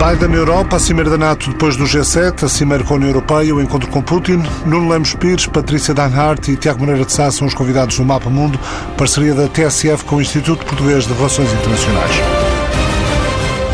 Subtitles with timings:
[0.00, 3.10] Biden na Europa, a cimeira da NATO depois do G7, a cimeira com a União
[3.10, 7.30] Europeia, o encontro com Putin, Nuno Lemos Pires, Patrícia Danhart e Tiago Moreira de Sá
[7.30, 8.58] são os convidados no Mapa Mundo,
[8.96, 12.12] parceria da TSF com o Instituto Português de Relações Internacionais.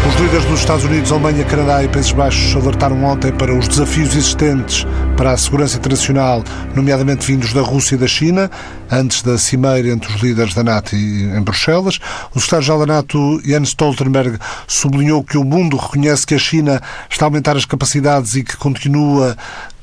[0.09, 4.09] Os líderes dos Estados Unidos, Alemanha, Canadá e Países Baixos alertaram ontem para os desafios
[4.17, 4.85] existentes
[5.17, 6.45] para a segurança internacional,
[6.75, 8.51] nomeadamente vindos da Rússia e da China,
[8.91, 11.99] antes da cimeira entre os líderes da NATO em Bruxelas.
[12.35, 17.25] O secretário-geral da NATO, Jens Stoltenberg, sublinhou que o mundo reconhece que a China está
[17.25, 19.37] a aumentar as capacidades e que continua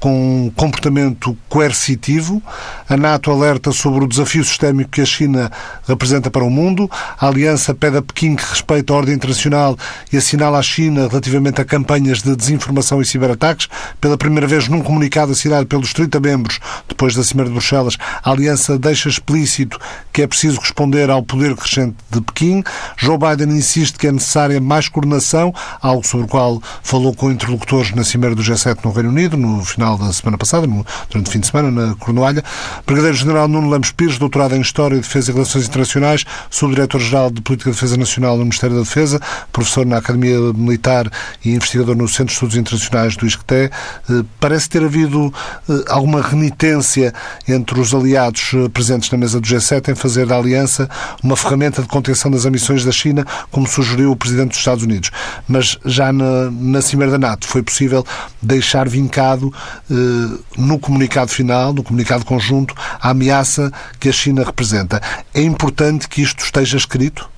[0.03, 2.43] com um comportamento coercitivo.
[2.89, 5.49] A NATO alerta sobre o desafio sistémico que a China
[5.87, 6.91] representa para o mundo.
[7.17, 9.77] A Aliança pede a Pequim que respeite a ordem internacional
[10.11, 13.69] e assinala a China relativamente a campanhas de desinformação e ciberataques.
[14.01, 18.29] Pela primeira vez num comunicado assinado pelos 30 membros depois da Cimeira de Bruxelas, a
[18.29, 19.79] Aliança deixa explícito
[20.11, 22.61] que é preciso responder ao poder crescente de Pequim.
[22.97, 27.95] Joe Biden insiste que é necessária mais coordenação, algo sobre o qual falou com interlocutores
[27.95, 30.67] na Cimeira do G7 no Reino Unido, no final final da semana passada,
[31.09, 32.43] durante o fim de semana, na Cornoalha.
[32.85, 37.75] Brigadeiro-General Nuno Lemos Pires, doutorado em História, Defesa e Relações Internacionais, subdiretor-geral de Política de
[37.75, 39.19] Defesa Nacional no Ministério da Defesa,
[39.51, 41.09] professor na Academia Militar
[41.43, 43.55] e investigador no Centro de Estudos Internacionais do ISCTE.
[43.55, 43.69] Eh,
[44.39, 45.33] parece ter havido
[45.69, 47.13] eh, alguma renitência
[47.47, 50.89] entre os aliados eh, presentes na mesa do G7 em fazer da aliança
[51.23, 55.11] uma ferramenta de contenção das ambições da China, como sugeriu o Presidente dos Estados Unidos.
[55.47, 58.05] Mas já na, na Cimeira da NATO foi possível
[58.41, 59.53] deixar vincado
[60.57, 65.01] no comunicado final, no comunicado conjunto, a ameaça que a China representa.
[65.33, 67.29] É importante que isto esteja escrito,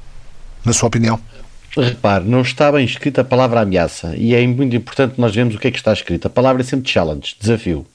[0.63, 1.19] na sua opinião?
[1.77, 5.59] Repare, não está bem escrita a palavra ameaça e é muito importante nós vermos o
[5.59, 6.25] que é que está escrito.
[6.25, 7.85] A palavra é sempre challenge, desafio.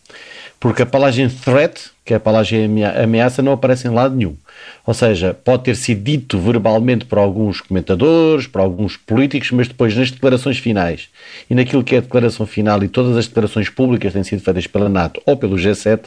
[0.59, 2.51] Porque a palavra threat, que é a palavra
[3.03, 4.37] ameaça, não aparece em lado nenhum.
[4.91, 9.97] Ou seja, pode ter sido dito verbalmente por alguns comentadores, por alguns políticos, mas depois
[9.97, 11.09] nas declarações finais
[11.49, 14.67] e naquilo que é a declaração final e todas as declarações públicas têm sido feitas
[14.67, 16.07] pela NATO ou pelo G7,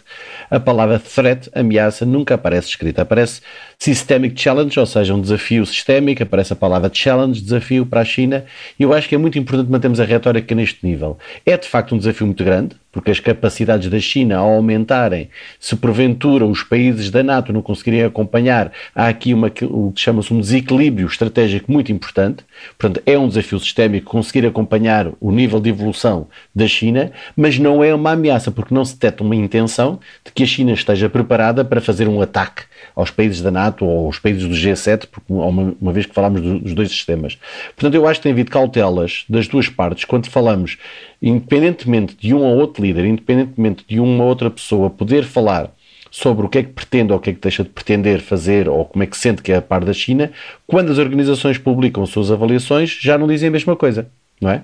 [0.51, 3.03] a palavra threat, ameaça, nunca aparece escrita.
[3.03, 3.39] Aparece
[3.79, 8.43] systemic challenge, ou seja, um desafio sistémico, aparece a palavra challenge, desafio para a China,
[8.77, 11.17] e eu acho que é muito importante mantermos a retórica neste nível.
[11.45, 15.73] É de facto um desafio muito grande, porque as capacidades da China ao aumentarem, se
[15.75, 20.39] porventura os países da NATO não conseguirem acompanhar, há aqui uma, o que chama-se um
[20.39, 22.43] desequilíbrio estratégico muito importante.
[22.77, 27.83] Portanto, é um desafio sistémico conseguir acompanhar o nível de evolução da China, mas não
[27.83, 31.65] é uma ameaça, porque não se detecta uma intenção de que a China esteja preparada
[31.65, 32.63] para fazer um ataque
[32.95, 36.41] aos países da NATO ou aos países do G7, porque uma, uma vez que falamos
[36.41, 37.37] dos dois sistemas.
[37.75, 40.77] Portanto, eu acho que tem havido cautelas das duas partes quando falamos,
[41.21, 45.72] independentemente de um ou outro líder, independentemente de uma ou outra pessoa poder falar
[46.13, 48.69] sobre o que é que pretende ou o que é que deixa de pretender fazer
[48.69, 50.31] ou como é que sente que é a par da China,
[50.67, 54.07] quando as organizações publicam suas avaliações, já não dizem a mesma coisa,
[54.39, 54.61] não é?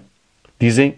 [0.59, 0.93] Dizem,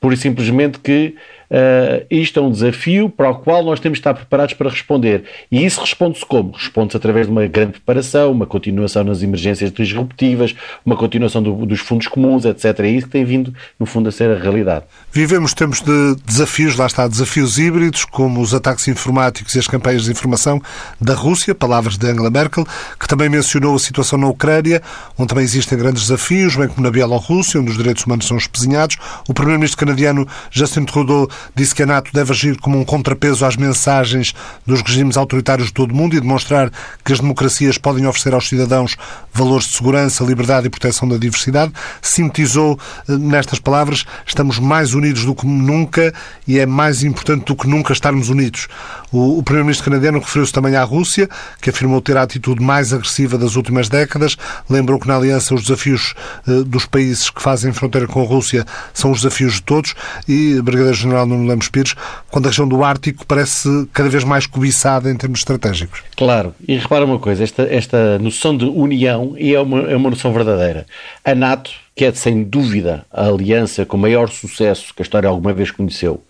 [0.00, 1.14] pura e simplesmente, que
[1.54, 5.24] uh, isto é um desafio para o qual nós temos de estar preparados para responder.
[5.50, 6.52] E isso responde-se como?
[6.52, 10.54] Responde-se através de uma grande preparação, uma continuação nas emergências disruptivas,
[10.84, 12.80] uma continuação do, dos fundos comuns, etc.
[12.80, 14.84] É isso que tem vindo, no fundo, a ser a realidade.
[15.12, 20.04] Vivemos tempos de desafios, lá está, desafios híbridos, como os ataques informáticos e as campanhas
[20.04, 20.60] de informação
[21.00, 22.66] da Rússia, palavras de Angela Merkel,
[22.98, 24.82] que também mencionou a situação na Ucrânia,
[25.18, 28.96] onde também existem grandes desafios, bem como na Bielorrússia, onde os direitos humanos são espezinhados.
[29.28, 33.56] O primeiro-ministro canadiano Justin Trudeau disse que a NATO deve agir como um contrapeso às
[33.56, 34.34] mensagens
[34.66, 36.70] dos regimes autoritários de todo o mundo e demonstrar
[37.04, 38.96] que as democracias podem oferecer aos cidadãos
[39.32, 41.72] valores de segurança, liberdade e proteção da diversidade.
[42.00, 42.78] Sintetizou
[43.08, 46.12] eh, nestas palavras: estamos mais unidos do que nunca
[46.46, 48.68] e é mais importante do que nunca estarmos unidos.
[49.14, 51.28] O, o primeiro-ministro canadiano referiu-se também à Rússia,
[51.62, 54.36] que afirmou ter a atitude mais agressiva das últimas décadas.
[54.68, 56.14] Lembrou que na aliança os desafios
[56.48, 59.94] eh, dos países que fazem fronteira com a Rússia são os desafios de todos
[60.28, 61.94] e, Brigadeiro-General Nuno Lemos Pires,
[62.28, 66.02] quando a região do Ártico parece cada vez mais cobiçada em termos estratégicos.
[66.16, 70.32] Claro, e repara uma coisa, esta, esta noção de união é uma, é uma noção
[70.32, 70.86] verdadeira.
[71.24, 75.52] A NATO, que é sem dúvida a aliança com maior sucesso que a história alguma
[75.52, 76.20] vez conheceu,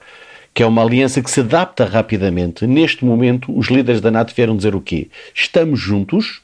[0.55, 2.65] que é uma aliança que se adapta rapidamente.
[2.65, 5.09] Neste momento, os líderes da NATO vieram dizer o quê?
[5.35, 6.43] Estamos juntos.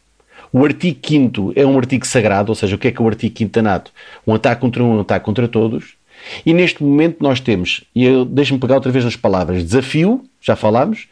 [0.53, 3.07] O artigo 5 é um artigo sagrado, ou seja, o que é que é o
[3.07, 3.93] artigo 5 da NATO?
[4.27, 5.95] Um ataque contra um, um ataque contra todos.
[6.45, 11.07] E neste momento nós temos, e deixe-me pegar outra vez as palavras, desafio, já falámos,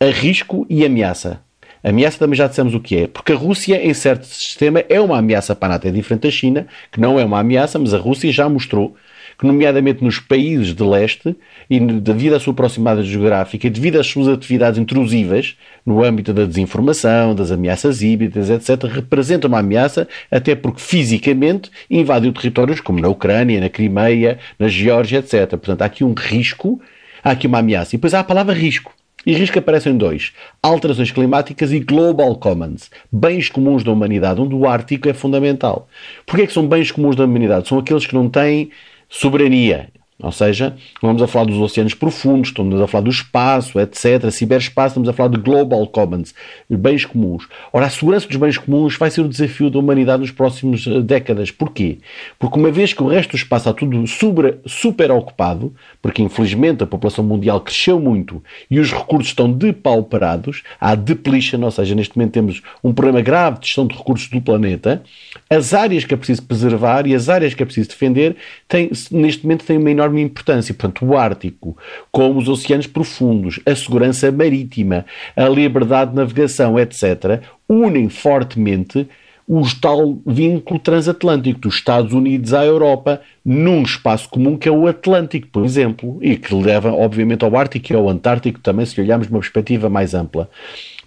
[0.00, 1.40] arrisco e ameaça.
[1.82, 5.18] Ameaça também já dissemos o que é, porque a Rússia, em certo sistema, é uma
[5.18, 5.88] ameaça para a NATO.
[5.88, 8.96] É diferente da China, que não é uma ameaça, mas a Rússia já mostrou
[9.38, 11.36] que, nomeadamente nos países de leste,
[11.68, 16.44] e devido à sua proximidade geográfica e devido às suas atividades intrusivas no âmbito da
[16.44, 23.08] desinformação, das ameaças híbridas, etc., representa uma ameaça, até porque fisicamente invadiu territórios como na
[23.08, 25.50] Ucrânia, na Crimeia, na Geórgia, etc.
[25.50, 26.80] Portanto, há aqui um risco,
[27.22, 27.94] há aqui uma ameaça.
[27.94, 28.92] E depois há a palavra risco.
[29.26, 30.32] E risco aparecem dois:
[30.62, 35.88] alterações climáticas e global commons, bens comuns da humanidade, onde o Ártico é fundamental.
[36.24, 37.66] Porquê é que são bens comuns da humanidade?
[37.66, 38.70] São aqueles que não têm
[39.16, 39.88] soberania.
[40.22, 44.30] Ou seja, vamos a falar dos oceanos profundos, estamos a falar do espaço, etc.
[44.30, 46.34] Ciberespaço, estamos a falar de global commons,
[46.70, 47.46] bens comuns.
[47.70, 51.00] Ora, a segurança dos bens comuns vai ser o desafio da humanidade nos próximos eh,
[51.02, 51.50] décadas.
[51.50, 51.98] Porquê?
[52.38, 56.82] Porque uma vez que o resto do espaço está tudo super, super ocupado, porque infelizmente
[56.82, 62.16] a população mundial cresceu muito e os recursos estão depauperados, há depletion, ou seja, neste
[62.16, 65.02] momento temos um problema grave de gestão de recursos do planeta,
[65.50, 68.34] as áreas que é preciso preservar e as áreas que é preciso defender
[68.66, 70.72] têm, neste momento têm uma enorme enorme importância.
[70.72, 71.76] Portanto, o Ártico,
[72.10, 75.04] como os oceanos profundos, a segurança marítima,
[75.36, 79.08] a liberdade de navegação, etc., unem fortemente
[79.48, 84.88] o tal vínculo transatlântico dos Estados Unidos à Europa num espaço comum que é o
[84.88, 89.28] Atlântico, por exemplo, e que leva, obviamente, ao Ártico e ao Antártico também, se olharmos
[89.28, 90.48] de uma perspectiva mais ampla.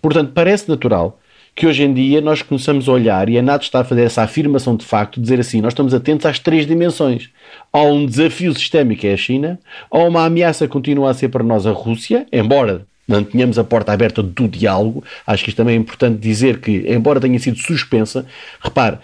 [0.02, 1.20] Portanto, parece natural
[1.60, 4.24] que hoje em dia nós começamos a olhar e a NATO está a fazer essa
[4.24, 7.30] afirmação de facto, dizer assim, nós estamos atentos às três dimensões.
[7.74, 9.60] Há um desafio sistémico, é a China,
[9.92, 13.92] há uma ameaça continua a ser para nós a Rússia, embora não tenhamos a porta
[13.92, 18.26] aberta do diálogo, acho que isto também é importante dizer que, embora tenha sido suspensa,
[18.62, 18.98] repare,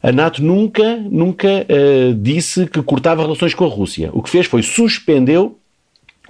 [0.00, 4.10] a NATO nunca, nunca uh, disse que cortava relações com a Rússia.
[4.12, 5.59] O que fez foi suspendeu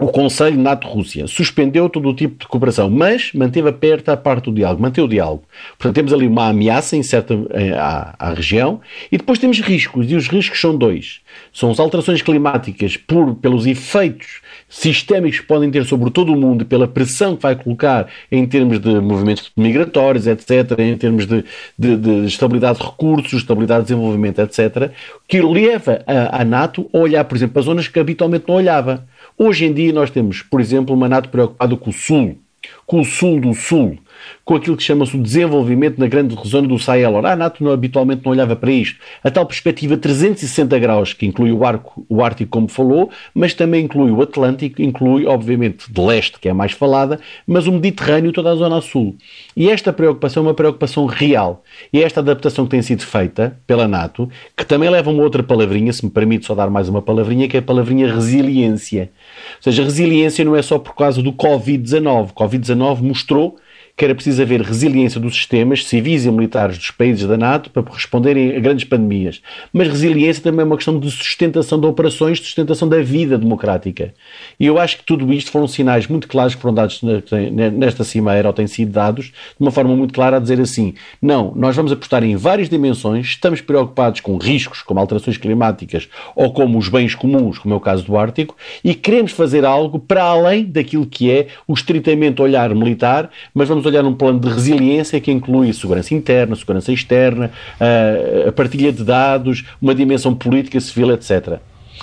[0.00, 4.52] o Conselho NATO-Rússia suspendeu todo o tipo de cooperação, mas manteve aperta a parte do
[4.52, 5.43] diálogo, manteve o diálogo.
[5.79, 8.81] Portanto, temos ali uma ameaça em certa, eh, à, à, região
[9.12, 11.20] e depois temos riscos, e os riscos são dois.
[11.52, 16.64] São as alterações climáticas por, pelos efeitos sistémicos que podem ter sobre todo o mundo,
[16.64, 21.44] pela pressão que vai colocar em termos de movimentos migratórios, etc., em termos de,
[21.79, 24.91] de, de estabilidade de recursos, estabilidade de desenvolvimento, etc.,
[25.29, 29.06] que leva a, a NATO a olhar, por exemplo, para zonas que habitualmente não olhava.
[29.37, 32.38] Hoje em dia nós temos, por exemplo, uma NATO preocupada com o Sul,
[32.87, 33.99] com o Sul do Sul,
[34.45, 37.15] com aquilo que chama-se o desenvolvimento na grande zona do Sahel.
[37.15, 38.99] Ora, a NATO não, habitualmente não olhava para isto.
[39.23, 43.85] A tal perspectiva 360 graus, que inclui o, arco, o Ártico, como falou, mas também
[43.85, 48.31] inclui o Atlântico, inclui, obviamente, de leste, que é a mais falada, mas o Mediterrâneo
[48.31, 49.17] e toda a zona sul.
[49.57, 51.63] E esta preocupação é uma preocupação real.
[51.93, 55.93] E esta adaptação que tem sido feita pela NATO, que também leva uma outra palavrinha,
[55.93, 59.11] se me permite só dar mais uma palavrinha, que é a palavrinha resiliência.
[59.57, 62.33] Ou seja, resiliência não é só por causa do Covid-19.
[62.33, 63.57] Covid-19 mostrou
[64.00, 67.85] que era preciso haver resiliência dos sistemas civis e militares dos países da NATO para
[67.93, 69.43] responderem a grandes pandemias.
[69.75, 74.14] Mas resiliência também é uma questão de sustentação de operações, de sustentação da vida democrática.
[74.58, 77.02] E eu acho que tudo isto foram sinais muito claros que foram dados
[77.52, 81.52] nesta cimeira, ou têm sido dados, de uma forma muito clara a dizer assim: não,
[81.55, 86.79] nós vamos apostar em várias dimensões, estamos preocupados com riscos, como alterações climáticas ou como
[86.79, 90.64] os bens comuns, como é o caso do Ártico, e queremos fazer algo para além
[90.64, 95.31] daquilo que é o estritamente olhar militar, mas vamos olhar um plano de resiliência que
[95.31, 97.51] inclui segurança interna, segurança externa,
[98.47, 101.59] a partilha de dados, uma dimensão política, civil, etc.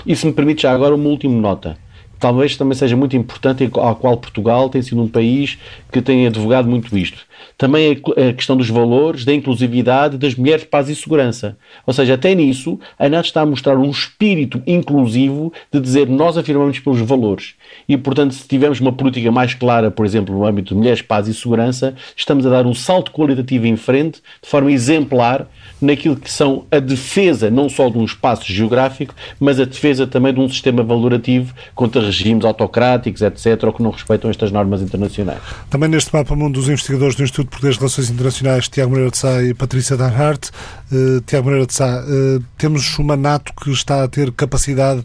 [0.06, 1.78] E se me permite já agora uma última nota
[2.19, 5.58] talvez também seja muito importante, ao qual Portugal tem sido um país
[5.92, 7.25] que tem advogado muito isto.
[7.58, 11.58] Também a questão dos valores, da inclusividade das mulheres, paz e segurança.
[11.86, 16.38] Ou seja, até nisso, a NATO está a mostrar um espírito inclusivo de dizer nós
[16.38, 17.56] afirmamos pelos valores.
[17.88, 21.28] E, portanto, se tivermos uma política mais clara, por exemplo, no âmbito de mulheres, paz
[21.28, 25.47] e segurança, estamos a dar um salto qualitativo em frente, de forma exemplar,
[25.81, 30.34] naquilo que são a defesa não só de um espaço geográfico, mas a defesa também
[30.34, 35.40] de um sistema valorativo contra regimes autocráticos, etc., ou que não respeitam estas normas internacionais.
[35.69, 39.18] Também neste mapa mundo dos investigadores do Instituto Poderes de Relações Internacionais, Tiago Moreira de
[39.18, 40.50] Sá e Patrícia Danhart.
[40.92, 45.04] Uh, Tiago Moreira de Sá, uh, temos uma NATO que está a ter capacidade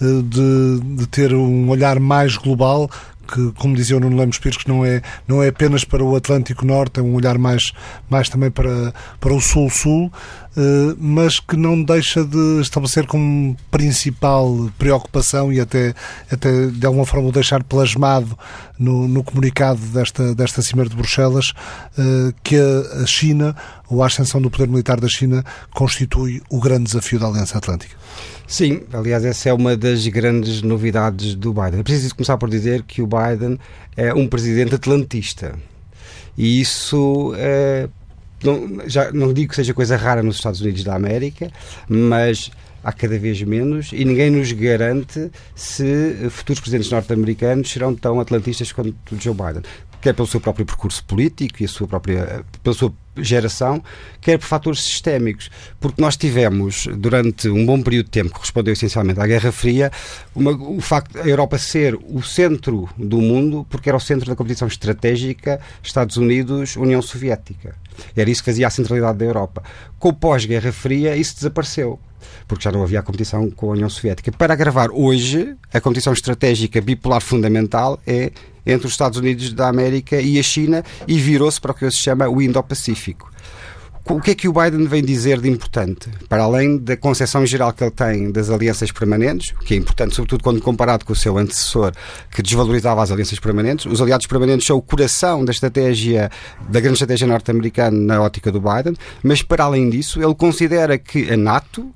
[0.00, 2.90] uh, de, de ter um olhar mais global,
[3.32, 6.14] que, como dizia o Nuno Lemos Pires, que não é, não é apenas para o
[6.14, 7.72] Atlântico Norte, é um olhar mais,
[8.10, 10.12] mais também para, para o Sul-Sul,
[10.54, 15.94] eh, mas que não deixa de estabelecer como principal preocupação e até,
[16.30, 18.38] até de alguma forma o deixar plasmado
[18.78, 21.54] no, no comunicado desta, desta Cimeira de Bruxelas,
[21.98, 23.56] eh, que a China,
[23.88, 27.96] ou a ascensão do poder militar da China, constitui o grande desafio da Aliança Atlântica.
[28.52, 31.80] Sim, aliás, essa é uma das grandes novidades do Biden.
[31.80, 33.58] É preciso começar por dizer que o Biden
[33.96, 35.54] é um presidente atlantista.
[36.36, 37.88] E isso é,
[38.44, 41.50] não, já não digo que seja coisa rara nos Estados Unidos da América,
[41.88, 42.50] mas
[42.84, 48.70] há cada vez menos e ninguém nos garante se futuros presidentes norte-americanos serão tão atlantistas
[48.70, 49.62] quanto Joe Biden
[50.02, 53.82] quer pelo seu próprio percurso político e a sua própria, pela sua geração,
[54.20, 55.50] quer por fatores sistémicos.
[55.80, 59.92] Porque nós tivemos, durante um bom período de tempo, que correspondeu essencialmente à Guerra Fria,
[60.34, 64.36] uma, o facto da Europa ser o centro do mundo, porque era o centro da
[64.36, 67.76] competição estratégica Estados Unidos-União Soviética.
[68.16, 69.62] Era isso que fazia a centralidade da Europa.
[69.98, 71.98] Com o pós-Guerra Fria, isso desapareceu
[72.46, 74.32] porque já não havia a competição com a União Soviética.
[74.32, 78.32] Para agravar hoje, a competição estratégica bipolar fundamental é
[78.64, 81.96] entre os Estados Unidos da América e a China e virou-se para o que se
[81.96, 83.32] chama o Indo-Pacífico.
[84.04, 86.10] O que é que o Biden vem dizer de importante?
[86.28, 90.42] Para além da concepção geral que ele tem das alianças permanentes, que é importante sobretudo
[90.42, 91.92] quando comparado com o seu antecessor,
[92.28, 96.30] que desvalorizava as alianças permanentes, os aliados permanentes são o coração da estratégia,
[96.68, 101.32] da grande estratégia norte-americana na ótica do Biden, mas para além disso, ele considera que
[101.32, 101.88] a NATO,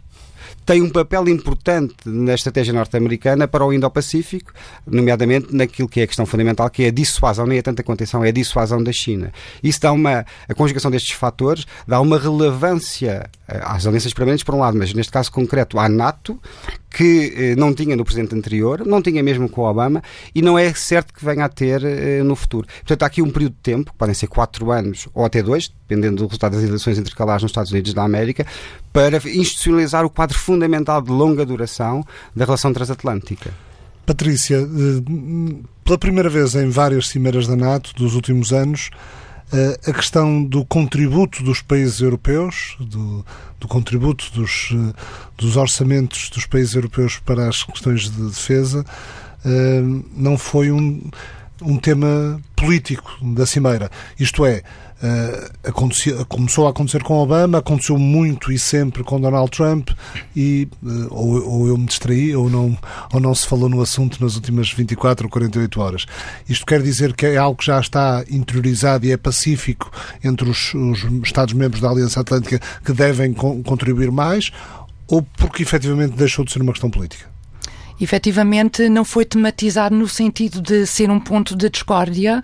[0.66, 4.52] tem um papel importante na estratégia norte-americana para o Indo-Pacífico,
[4.84, 8.24] nomeadamente naquilo que é a questão fundamental, que é a dissuasão, nem é tanta contenção,
[8.24, 9.32] é a dissuasão da China.
[9.62, 14.58] Isso dá uma, a conjugação destes fatores dá uma relevância às alianças permanentes, por um
[14.58, 16.40] lado, mas neste caso concreto à NATO,
[16.90, 20.02] que eh, não tinha no presidente anterior, não tinha mesmo com o Obama,
[20.34, 22.66] e não é certo que venha a ter eh, no futuro.
[22.66, 26.16] Portanto, há aqui um período de tempo, podem ser quatro anos ou até dois, dependendo
[26.16, 28.44] do resultado das eleições intercalares nos Estados Unidos da América,
[28.92, 33.52] para institucionalizar o quadro fundamental de longa duração da relação transatlântica.
[34.04, 39.25] Patrícia, eh, pela primeira vez em várias cimeiras da NATO dos últimos anos, eh,
[39.86, 43.24] a questão do contributo dos países europeus, do,
[43.60, 44.92] do contributo dos, eh,
[45.36, 48.84] dos orçamentos dos países europeus para as questões de defesa,
[50.12, 51.08] não foi um,
[51.62, 53.90] um tema político da Cimeira.
[54.18, 54.62] Isto é,
[55.06, 59.90] Uh, começou a acontecer com Obama, aconteceu muito e sempre com Donald Trump,
[60.34, 62.76] e uh, ou, ou, eu me distraí ou não,
[63.12, 66.06] ou não se falou no assunto nas últimas 24 ou 48 horas.
[66.48, 69.90] Isto quer dizer que é algo que já está interiorizado e é pacífico
[70.24, 74.50] entre os, os Estados-membros da Aliança Atlântica que devem co contribuir mais,
[75.06, 77.35] ou porque efetivamente deixou de ser uma questão política?
[78.00, 82.42] Efetivamente não foi tematizado no sentido de ser um ponto de discórdia,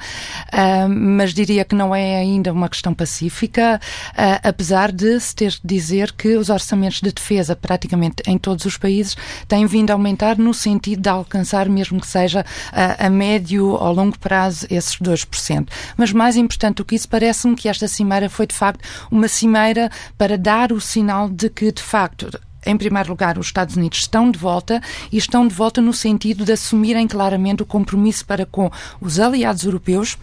[0.52, 3.80] uh, mas diria que não é ainda uma questão pacífica,
[4.10, 8.64] uh, apesar de se ter de dizer que os orçamentos de defesa, praticamente em todos
[8.64, 9.16] os países,
[9.46, 13.92] têm vindo a aumentar no sentido de alcançar, mesmo que seja uh, a médio ou
[13.92, 15.68] longo prazo, esses 2%.
[15.96, 19.90] Mas mais importante do que isso, parece-me que esta cimeira foi de facto uma cimeira
[20.16, 22.30] para dar o sinal de que, de facto,
[22.64, 26.44] em primeiro lugar, os Estados Unidos estão de volta e estão de volta no sentido
[26.44, 30.16] de assumirem claramente o compromisso para com os aliados europeus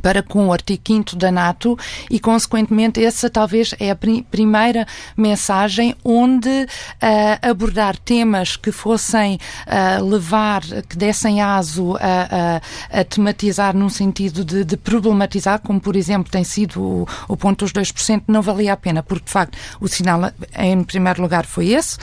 [0.00, 1.78] para com o artigo 5 da NATO
[2.10, 6.66] e, consequentemente, essa talvez é a pri primeira mensagem onde uh,
[7.42, 12.60] abordar temas que fossem uh, levar, que dessem aso a,
[12.92, 17.36] a, a tematizar num sentido de, de, problematizar, como, por exemplo, tem sido o, o
[17.36, 21.44] ponto dos 2%, não valia a pena, porque, de facto, o sinal, em primeiro lugar,
[21.44, 21.98] foi esse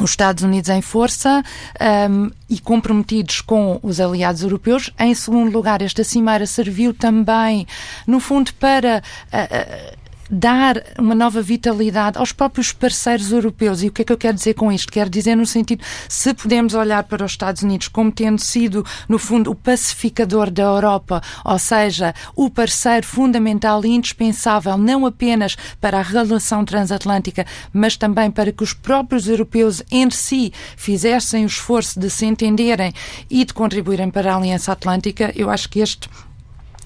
[0.00, 1.42] os Estados Unidos em força
[2.10, 4.90] um, e comprometidos com os aliados europeus.
[4.98, 7.66] Em segundo lugar, esta cimeira serviu também,
[8.06, 9.02] no fundo, para
[9.32, 13.82] uh, uh, dar uma nova vitalidade aos próprios parceiros europeus.
[13.82, 14.92] E o que é que eu quero dizer com isto?
[14.92, 19.18] Quero dizer no sentido, se podemos olhar para os Estados Unidos como tendo sido, no
[19.18, 25.98] fundo, o pacificador da Europa, ou seja, o parceiro fundamental e indispensável, não apenas para
[25.98, 31.98] a relação transatlântica, mas também para que os próprios europeus entre si fizessem o esforço
[31.98, 32.92] de se entenderem
[33.30, 36.08] e de contribuírem para a Aliança Atlântica, eu acho que este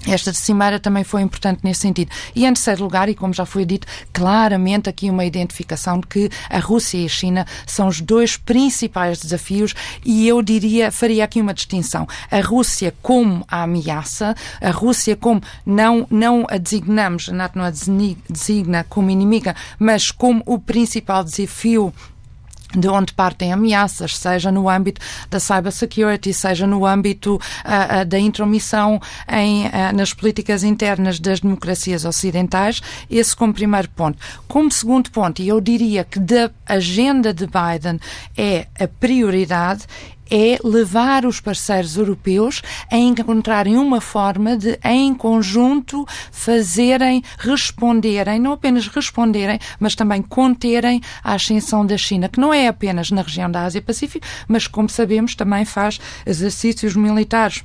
[0.06, 2.10] esta cimeira também foi importante nesse sentido.
[2.34, 6.30] E em terceiro lugar, e como já foi dito, claramente aqui uma identificação de que
[6.48, 11.40] a Rússia e a China são os dois principais desafios e eu diria, faria aqui
[11.40, 12.06] uma distinção.
[12.30, 17.64] A Rússia como a ameaça, a Rússia como não, não a designamos, a NATO não
[17.64, 21.92] a designa como inimiga, mas como o principal desafio
[22.76, 25.00] de onde partem ameaças, seja no âmbito
[25.30, 32.04] da cybersecurity, seja no âmbito uh, da intromissão em, uh, nas políticas internas das democracias
[32.04, 34.18] ocidentais, esse como primeiro ponto.
[34.48, 37.98] Como segundo ponto, e eu diria que da agenda de Biden
[38.36, 39.84] é a prioridade,
[40.32, 48.52] é levar os parceiros europeus a encontrarem uma forma de, em conjunto, fazerem, responderem, não
[48.52, 53.50] apenas responderem, mas também conterem a ascensão da China, que não é apenas na região
[53.50, 57.62] da Ásia-Pacífico, mas, como sabemos, também faz exercícios militares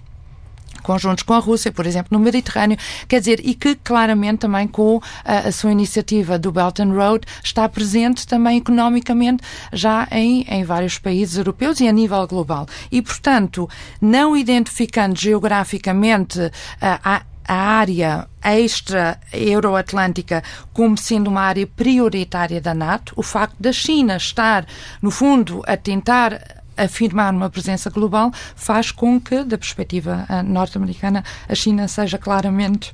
[0.81, 5.01] conjuntos com a Rússia, por exemplo, no Mediterrâneo, quer dizer, e que claramente também com
[5.23, 10.63] a, a sua iniciativa do Belt and Road está presente também economicamente já em, em
[10.63, 12.67] vários países europeus e a nível global.
[12.91, 13.69] E, portanto,
[14.01, 20.43] não identificando geograficamente a, a área extra-euroatlântica
[20.73, 24.65] como sendo uma área prioritária da NATO, o facto da China estar,
[25.01, 31.23] no fundo, a tentar afirmar uma presença global faz com que, da perspectiva eh, norte-americana,
[31.49, 32.91] a China seja claramente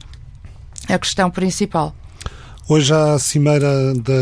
[0.90, 1.96] a questão principal.
[2.66, 4.14] Hoje há a cimeira da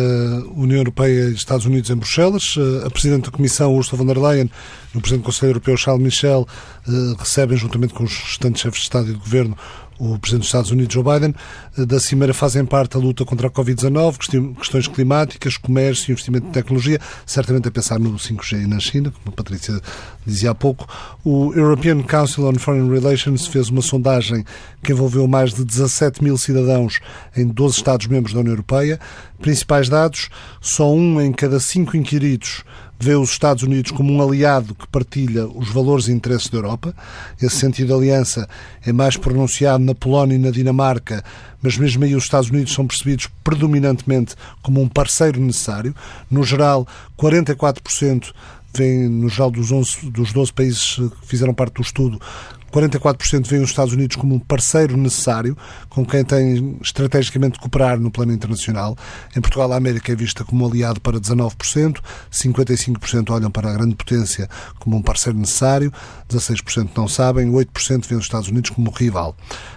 [0.55, 2.55] União Europeia e Estados Unidos em Bruxelas.
[2.57, 4.49] Eh, a Presidente da Comissão, Ursula von der Leyen,
[4.93, 6.47] e o Presidente do Conselho Europeu, Charles Michel,
[6.87, 9.55] eh, recebem, juntamente com os restantes chefes de Estado e de Governo,
[10.01, 11.35] o Presidente dos Estados Unidos, Joe Biden.
[11.77, 16.51] Eh, da Cimeira fazem parte a luta contra a Covid-19, questões climáticas, comércio, investimento em
[16.51, 19.79] tecnologia, certamente a pensar no 5G na China, como a Patrícia
[20.25, 20.87] dizia há pouco.
[21.23, 24.43] O European Council on Foreign Relations fez uma sondagem
[24.81, 26.99] que envolveu mais de 17 mil cidadãos
[27.37, 28.99] em 12 Estados-membros da União Europeia.
[29.39, 30.29] Principais dados,
[30.59, 32.63] só um em cada cinco inquiridos
[33.01, 36.95] vê os Estados Unidos como um aliado que partilha os valores e interesses da Europa.
[37.41, 38.47] Esse sentido de aliança
[38.85, 41.23] é mais pronunciado na Polónia e na Dinamarca,
[41.61, 45.95] mas mesmo aí os Estados Unidos são percebidos predominantemente como um parceiro necessário.
[46.29, 48.31] No geral, 44%
[48.73, 52.21] vem, no geral dos, 11, dos 12 países que fizeram parte do estudo,
[52.71, 55.57] 44% veem os Estados Unidos como um parceiro necessário
[55.89, 58.97] com quem tem estrategicamente de cooperar no plano internacional.
[59.35, 61.97] Em Portugal, a América é vista como um aliado para 19%,
[62.31, 64.49] 55% olham para a grande potência
[64.79, 65.91] como um parceiro necessário,
[66.29, 69.35] 16% não sabem, 8% veem os Estados Unidos como um rival.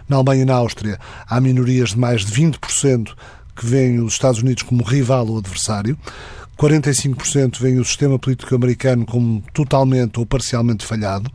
[0.08, 3.14] Na Alemanha e na Áustria, há minorias de mais de 20%
[3.56, 5.98] que veem os Estados Unidos como rival ou adversário.
[6.58, 11.30] 45% veem o sistema político americano como totalmente ou parcialmente falhado.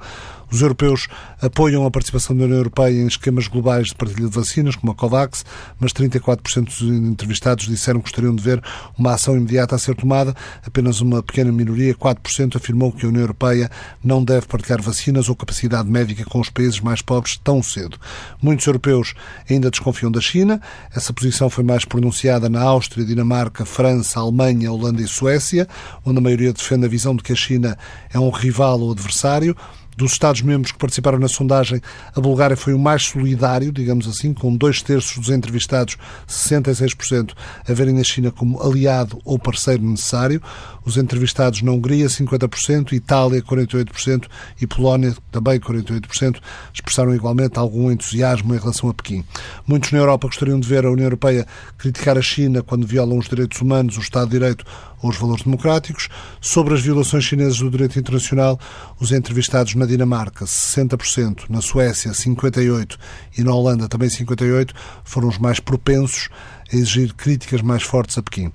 [0.51, 1.07] Os europeus
[1.41, 4.95] apoiam a participação da União Europeia em esquemas globais de partilha de vacinas, como a
[4.95, 5.45] COVAX,
[5.79, 8.61] mas 34% dos entrevistados disseram que gostariam de ver
[8.97, 10.35] uma ação imediata a ser tomada.
[10.65, 13.69] Apenas uma pequena minoria, 4%, afirmou que a União Europeia
[14.03, 17.97] não deve partilhar vacinas ou capacidade médica com os países mais pobres tão cedo.
[18.41, 19.13] Muitos europeus
[19.49, 20.61] ainda desconfiam da China.
[20.95, 25.67] Essa posição foi mais pronunciada na Áustria, Dinamarca, França, Alemanha, Holanda e Suécia,
[26.05, 27.77] onde a maioria defende a visão de que a China
[28.13, 29.55] é um rival ou adversário.
[29.99, 31.81] Dos Estados-membros que participaram na sondagem,
[32.15, 37.33] a Bulgária foi o mais solidário, digamos assim, com dois terços dos entrevistados, 66%,
[37.67, 40.41] a verem a China como aliado ou parceiro necessário.
[40.85, 44.27] Os entrevistados na Hungria, 50%, Itália, 48%
[44.61, 46.37] e Polónia, também 48%,
[46.73, 49.25] expressaram igualmente algum entusiasmo em relação a Pequim.
[49.67, 51.45] Muitos na Europa gostariam de ver a União Europeia
[51.77, 54.65] criticar a China quando violam os direitos humanos, o Estado de Direito
[55.01, 56.09] ou os valores democráticos.
[56.41, 58.59] Sobre as violações chinesas do direito internacional,
[58.99, 62.97] os entrevistados na Dinamarca, 60%, na Suécia, 58%
[63.37, 64.71] e na Holanda, também 58%,
[65.03, 66.29] foram os mais propensos
[66.71, 68.47] a exigir críticas mais fortes a Pequim.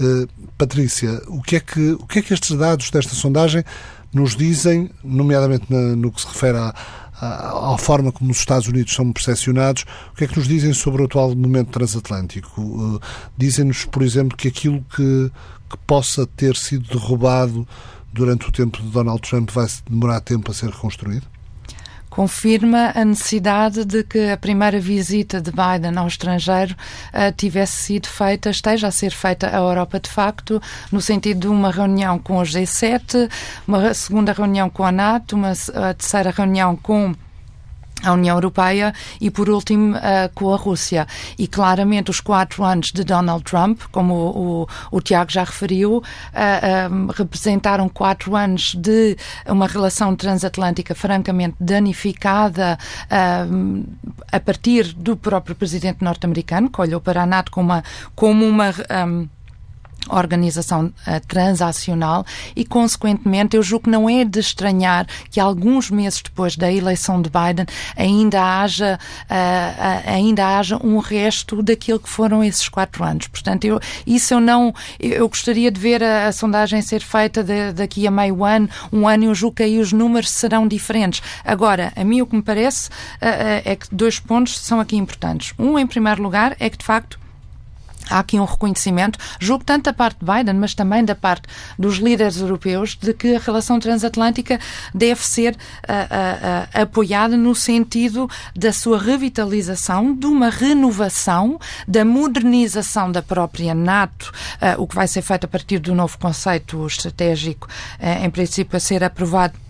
[0.00, 0.28] Uh,
[0.58, 3.64] Patrícia, o que, é que, o que é que estes dados desta sondagem
[4.12, 6.74] nos dizem, nomeadamente na, no que se refere à,
[7.20, 10.72] à, à, forma como os Estados Unidos são percepcionados, o que é que nos dizem
[10.72, 12.60] sobre o atual momento transatlântico?
[12.60, 13.00] Uh,
[13.36, 15.30] Dizem-nos, por exemplo, que aquilo que,
[15.76, 17.66] que possa ter sido derrubado
[18.12, 21.26] durante o tempo de Donald Trump vai demorar tempo a ser reconstruído?
[22.14, 28.06] confirma a necessidade de que a primeira visita de Biden ao estrangeiro uh, tivesse sido
[28.06, 32.38] feita, esteja a ser feita à Europa de facto, no sentido de uma reunião com
[32.38, 33.28] o G7,
[33.66, 35.54] uma segunda reunião com a NATO, uma
[35.98, 37.16] terceira reunião com
[38.04, 40.00] a União Europeia e, por último, uh,
[40.34, 41.06] com a Rússia.
[41.38, 45.98] E claramente os quatro anos de Donald Trump, como o, o, o Tiago já referiu,
[45.98, 52.78] uh, representaram quatro anos de uma relação transatlântica francamente danificada
[54.30, 57.84] a partir do próprio presidente norte-americano, que olhou para a NATO como uma.
[58.14, 58.74] Como uma
[59.06, 59.28] um,
[60.08, 66.22] organização uh, transacional e, consequentemente, eu julgo que não é de estranhar que alguns meses
[66.22, 72.08] depois da eleição de Biden ainda haja, uh, uh, ainda haja um resto daquilo que
[72.08, 73.26] foram esses quatro anos.
[73.26, 77.72] Portanto, eu, isso eu não, eu gostaria de ver a, a sondagem ser feita de,
[77.72, 81.22] daqui a meio ano, um ano, eu julgo que aí os números serão diferentes.
[81.44, 82.90] Agora, a mim o que me parece
[83.20, 85.54] é que dois pontos são aqui importantes.
[85.58, 87.18] Um, em primeiro lugar, é que de facto
[88.10, 91.96] Há aqui um reconhecimento, julgo tanto da parte de Biden, mas também da parte dos
[91.96, 94.60] líderes europeus, de que a relação transatlântica
[94.94, 102.04] deve ser uh, uh, uh, apoiada no sentido da sua revitalização, de uma renovação, da
[102.04, 104.32] modernização da própria NATO,
[104.78, 107.68] o que vai ser feito a partir do novo conceito estratégico,
[108.00, 109.63] em princípio a ser aprovado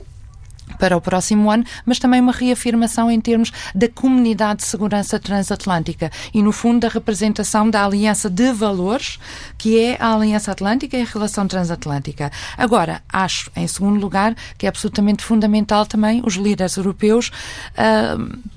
[0.79, 6.11] para o próximo ano, mas também uma reafirmação em termos da comunidade de segurança transatlântica
[6.33, 9.19] e, no fundo, da representação da aliança de valores,
[9.57, 12.31] que é a Aliança Atlântica e a relação transatlântica.
[12.57, 17.31] Agora, acho, em segundo lugar, que é absolutamente fundamental também os líderes europeus.
[17.75, 18.55] Uh,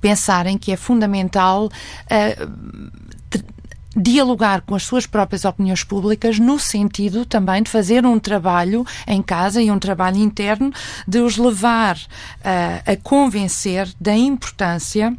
[0.00, 2.88] pensarem que é fundamental uh,
[3.96, 9.22] dialogar com as suas próprias opiniões públicas no sentido também de fazer um trabalho em
[9.22, 10.72] casa e um trabalho interno
[11.06, 15.16] de os levar uh, a convencer da importância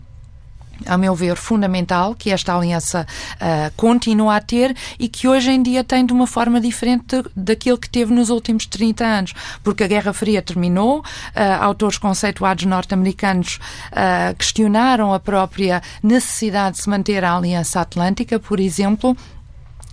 [0.86, 5.62] a meu ver, fundamental que esta aliança uh, continua a ter e que hoje em
[5.62, 9.88] dia tem de uma forma diferente daquilo que teve nos últimos 30 anos, porque a
[9.88, 11.04] Guerra Fria terminou, uh,
[11.62, 13.60] autores conceituados norte-americanos
[13.92, 19.16] uh, questionaram a própria necessidade de se manter a Aliança Atlântica, por exemplo,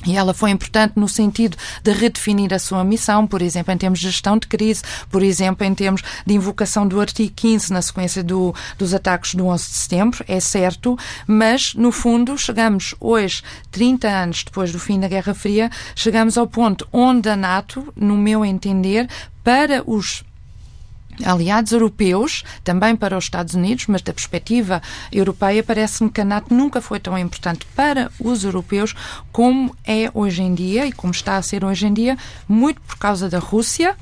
[0.05, 3.99] e ela foi importante no sentido de redefinir a sua missão, por exemplo, em termos
[3.99, 8.23] de gestão de crise, por exemplo, em termos de invocação do artigo 15 na sequência
[8.23, 14.09] do, dos ataques do 11 de setembro, é certo, mas, no fundo, chegamos hoje, 30
[14.09, 18.45] anos depois do fim da Guerra Fria, chegamos ao ponto onde a NATO, no meu
[18.45, 19.09] entender,
[19.43, 20.25] para os
[21.25, 26.55] aliados europeus, também para os Estados Unidos, mas da perspectiva europeia, parece-me que a NATO
[26.55, 28.95] nunca foi tão importante para os europeus
[29.33, 32.17] como é hoje em dia e como está a ser hoje em dia,
[32.49, 33.97] muito por causa da Rússia,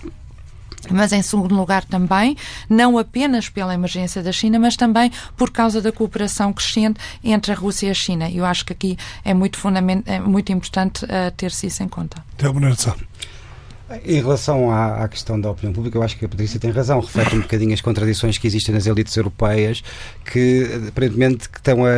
[0.91, 2.37] mas em segundo lugar também,
[2.69, 7.55] não apenas pela emergência da China, mas também por causa da cooperação crescente entre a
[7.55, 8.31] Rússia e a China.
[8.31, 10.03] Eu acho que aqui é muito, fundament...
[10.07, 12.23] é muito importante uh, ter-se isso em conta.
[14.03, 17.01] Em relação à, à, questão da opinião pública, eu acho que a Patrícia tem razão.
[17.01, 19.83] Reflete um bocadinho as contradições que existem nas elites europeias,
[20.25, 21.91] que aparentemente que estão a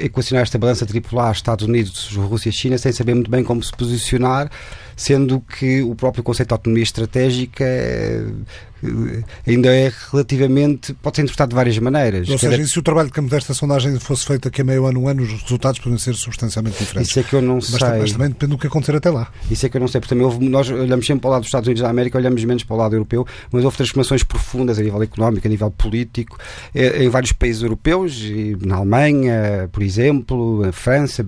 [0.00, 3.72] equacionar esta balança tripular Estados Unidos, Rússia e China, sem saber muito bem como se
[3.72, 4.48] posicionar
[4.96, 10.92] sendo que o próprio conceito de autonomia estratégica eh, ainda é relativamente.
[10.94, 12.28] pode ser interpretado de várias maneiras.
[12.28, 14.86] Ou seja, e se o trabalho de campo desta sondagem fosse feito aqui a meio
[14.86, 17.10] ano, um ano, os resultados podem ser substancialmente diferentes.
[17.10, 17.98] Isso é que eu não mas, sei.
[18.00, 19.30] Mas também depende do que acontecer até lá.
[19.50, 21.42] Isso é que eu não sei, porque também houve, nós olhamos sempre para o lado
[21.42, 24.78] dos Estados Unidos da América, olhamos menos para o lado europeu, mas houve transformações profundas
[24.78, 26.38] a nível económico, a nível político,
[26.74, 28.22] eh, em vários países europeus,
[28.60, 31.26] na Alemanha, por exemplo, na França,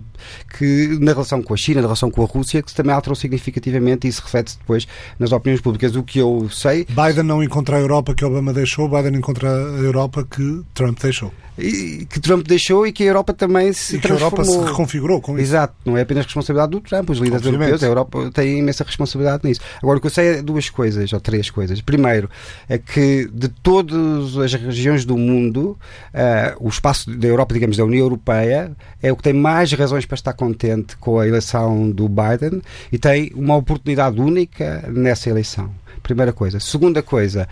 [0.58, 3.63] que na relação com a China, na relação com a Rússia, que também alterou significativamente
[3.70, 4.86] e isso reflete-se depois
[5.18, 5.96] nas opiniões públicas.
[5.96, 6.86] O que eu sei.
[6.88, 11.32] Biden não encontra a Europa que Obama deixou, Biden encontra a Europa que Trump deixou
[11.58, 14.40] e, que Trump deixou e que a Europa também se e que transformou.
[14.40, 15.42] a Europa se reconfigurou com isso.
[15.42, 19.46] Exato, não é apenas responsabilidade do Trump, os líderes europeus, a Europa tem imensa responsabilidade
[19.46, 19.60] nisso.
[19.82, 21.80] Agora, o que eu sei é duas coisas, ou três coisas.
[21.80, 22.28] Primeiro,
[22.68, 25.78] é que de todas as regiões do mundo,
[26.12, 30.06] uh, o espaço da Europa, digamos, da União Europeia, é o que tem mais razões
[30.06, 35.70] para estar contente com a eleição do Biden e tem uma oportunidade única nessa eleição.
[36.02, 36.60] Primeira coisa.
[36.60, 37.48] Segunda coisa,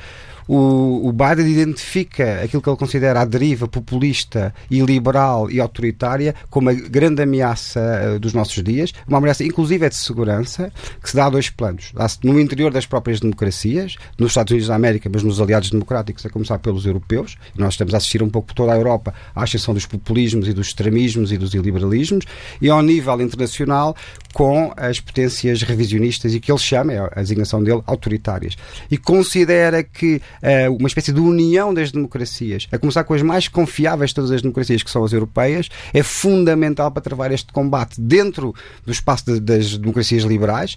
[0.46, 6.34] o, o Biden identifica aquilo que ele considera a deriva populista e liberal e autoritária
[6.50, 7.80] como a grande ameaça
[8.14, 11.50] uh, dos nossos dias, uma ameaça inclusive é de segurança, que se dá a dois
[11.50, 11.90] planos.
[11.94, 16.24] Dá-se no interior das próprias democracias, nos Estados Unidos da América, mas nos aliados democráticos,
[16.26, 17.36] a começar pelos europeus.
[17.56, 20.52] Nós estamos a assistir um pouco por toda a Europa à ascensão dos populismos e
[20.52, 22.24] dos extremismos e dos iliberalismos,
[22.60, 23.96] e ao nível internacional,
[24.32, 28.56] com as potências revisionistas e que ele chama, é a designação dele, autoritárias.
[28.90, 33.48] E considera que uh, uma espécie de união das democracias, a começar com as mais
[33.48, 38.00] confiáveis de todas as democracias, que são as europeias, é fundamental para travar este combate
[38.00, 40.76] dentro do espaço de, das democracias liberais,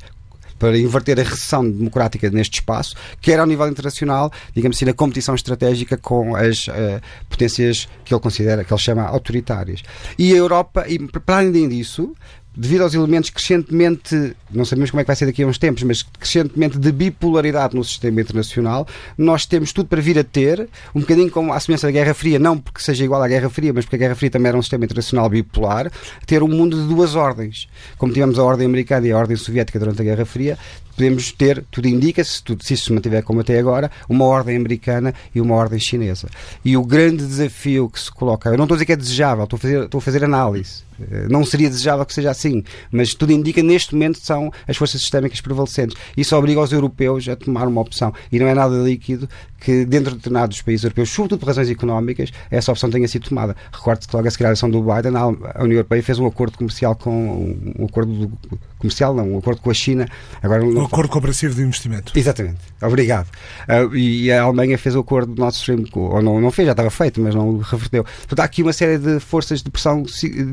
[0.58, 5.36] para inverter a recessão democrática neste espaço, quer ao nível internacional, digamos assim, na competição
[5.36, 9.84] estratégica com as uh, potências que ele considera, que ele chama autoritárias.
[10.18, 12.16] E a Europa, e para além disso,
[12.56, 15.84] devido aos elementos crescentemente, não sabemos como é que vai ser daqui a uns tempos,
[15.84, 18.88] mas crescentemente de bipolaridade no sistema internacional,
[19.18, 22.40] nós temos tudo para vir a ter, um bocadinho como a semelhança da Guerra Fria,
[22.40, 24.62] não porque seja igual à Guerra Fria, mas porque a Guerra Fria também era um
[24.62, 25.92] sistema internacional bipolar,
[26.26, 27.68] ter um mundo de duas ordens.
[27.98, 30.58] Como tivemos a ordem americana e a ordem soviética durante a Guerra Fria,
[30.96, 34.56] podemos ter, tudo indica, se, tudo, se isso se mantiver como até agora, uma ordem
[34.56, 36.30] americana e uma ordem chinesa.
[36.64, 39.44] E o grande desafio que se coloca, eu não estou a dizer que é desejável,
[39.44, 40.84] estou a fazer, estou a fazer análise.
[41.00, 45.02] Eh, não seria desejável que seja assim, mas tudo indica neste momento são as forças
[45.02, 45.96] sistémicas prevalecentes.
[46.16, 48.14] Isso obriga os europeus a tomar uma opção.
[48.32, 49.28] E não é nada líquido
[49.66, 53.56] que, dentro de determinados países europeus, sobretudo por razões económicas, essa opção tenha sido tomada.
[53.74, 56.56] Recordo que logo a seguir a eleição do Biden, a União Europeia fez um acordo
[56.56, 58.32] comercial com um acordo
[58.78, 60.08] comercial, não, um acordo com a China.
[60.44, 62.12] Agora, não, acordo comprehensivo de investimento.
[62.16, 62.60] Exatamente.
[62.80, 63.28] Obrigado.
[63.68, 66.74] Uh, e a Alemanha fez o acordo do Nord Stream, ou não, não fez, já
[66.74, 68.04] estava feito, mas não reverteu.
[68.04, 70.04] Portanto, há aqui uma série de forças de pressão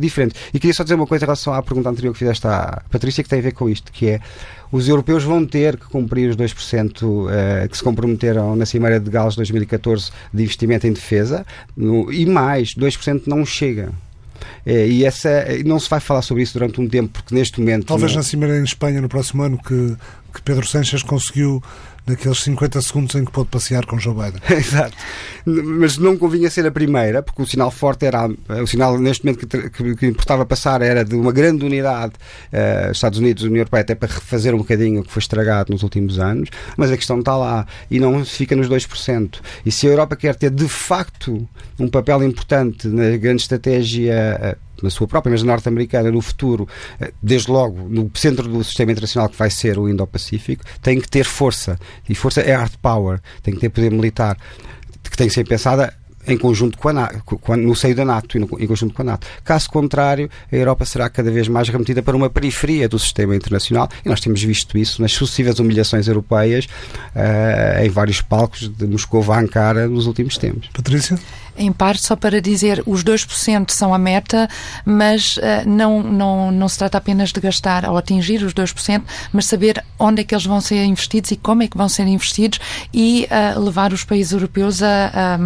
[0.00, 0.40] diferentes.
[0.54, 3.22] E queria só dizer uma coisa em relação à pergunta anterior que fizeste à Patrícia,
[3.22, 4.20] que tem a ver com isto, que é
[4.72, 8.98] os europeus vão ter que cumprir os 2% uh, eh, que se comprometeram na Cimeira
[8.98, 11.44] de Gales 2014 de investimento em defesa,
[11.76, 13.90] no, e mais, 2% não chega.
[14.64, 17.86] É, e essa não se vai falar sobre isso durante um tempo, porque neste momento.
[17.86, 18.18] Talvez não...
[18.18, 19.96] na Cimeira em Espanha no próximo ano que,
[20.34, 21.62] que Pedro Sánchez conseguiu
[22.06, 24.40] naqueles 50 segundos em que pôde passear com Joe Biden.
[24.56, 24.96] Exato.
[25.44, 28.28] Mas não convinha ser a primeira, porque o sinal forte era.
[28.62, 32.14] O sinal neste momento que, que, que importava passar era de uma grande unidade,
[32.52, 35.82] uh, Estados Unidos, União Europeia, até para refazer um bocadinho o que foi estragado nos
[35.82, 39.40] últimos anos, mas a questão está lá e não fica nos 2%.
[39.64, 44.56] E se a Europa quer ter de facto um papel importante na grande estratégia.
[44.58, 46.68] Uh, na sua própria, mas norte-americana, no futuro,
[47.00, 51.08] eh, desde logo no centro do sistema internacional que vai ser o Indo-Pacífico, tem que
[51.08, 51.78] ter força.
[52.08, 54.36] E força é hard power, tem que ter poder militar,
[55.02, 55.94] que tem que ser pensada
[56.26, 59.26] em conjunto com a NATO, no seio da NATO e em conjunto com a NATO.
[59.44, 63.88] Caso contrário, a Europa será cada vez mais remetida para uma periferia do sistema internacional
[64.04, 69.32] e nós temos visto isso nas sucessivas humilhações europeias uh, em vários palcos de Moscou
[69.32, 70.68] a Ankara nos últimos tempos.
[70.72, 71.18] Patrícia?
[71.56, 74.48] Em parte, só para dizer, os 2% são a meta,
[74.84, 79.46] mas uh, não, não, não se trata apenas de gastar ou atingir os 2%, mas
[79.46, 82.58] saber onde é que eles vão ser investidos e como é que vão ser investidos
[82.92, 85.38] e uh, levar os países europeus a, a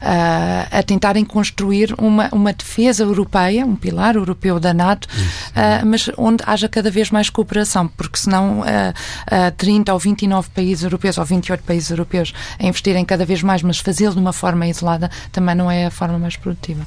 [0.00, 6.10] a, a tentarem construir uma, uma defesa europeia, um pilar europeu da NATO, uh, mas
[6.16, 11.24] onde haja cada vez mais cooperação, porque senão uh, 30 ou 29 países europeus ou
[11.24, 15.45] 28 países europeus a investirem cada vez mais, mas fazê-lo de uma forma isolada, também
[15.54, 16.84] não é a forma mais produtiva.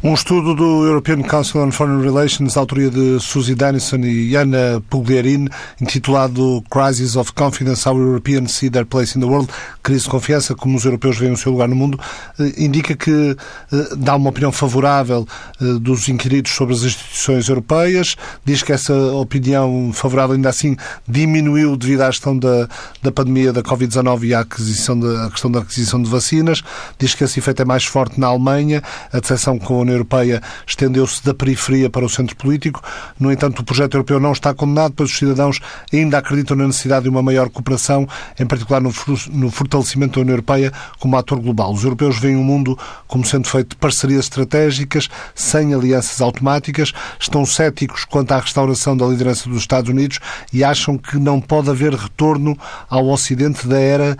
[0.00, 5.48] Um estudo do European Council on Foreign Relations, autoria de Suzy Dennison e Anna Pugliarin,
[5.80, 9.50] intitulado Crisis of Confidence, How Europeans See Their Place in the World,
[9.82, 11.98] crise de confiança, como os europeus veem o seu lugar no mundo,
[12.38, 13.36] eh, indica que
[13.72, 15.26] eh, dá uma opinião favorável
[15.60, 20.76] eh, dos inquiridos sobre as instituições europeias, diz que essa opinião favorável ainda assim
[21.08, 22.68] diminuiu devido à questão da,
[23.02, 26.62] da pandemia da Covid-19 e à aquisição de, questão da aquisição de vacinas,
[27.00, 28.80] diz que esse efeito é mais forte na Alemanha,
[29.12, 32.82] a decepção com a União Europeia estendeu-se da periferia para o centro político.
[33.18, 35.60] No entanto, o projeto europeu não está condenado, pois os cidadãos
[35.92, 38.06] ainda acreditam na necessidade de uma maior cooperação,
[38.38, 41.72] em particular no fortalecimento da União Europeia como ator global.
[41.72, 47.44] Os europeus veem o mundo como sendo feito de parcerias estratégicas, sem alianças automáticas, estão
[47.46, 50.20] céticos quanto à restauração da liderança dos Estados Unidos
[50.52, 52.56] e acham que não pode haver retorno
[52.88, 54.16] ao Ocidente da era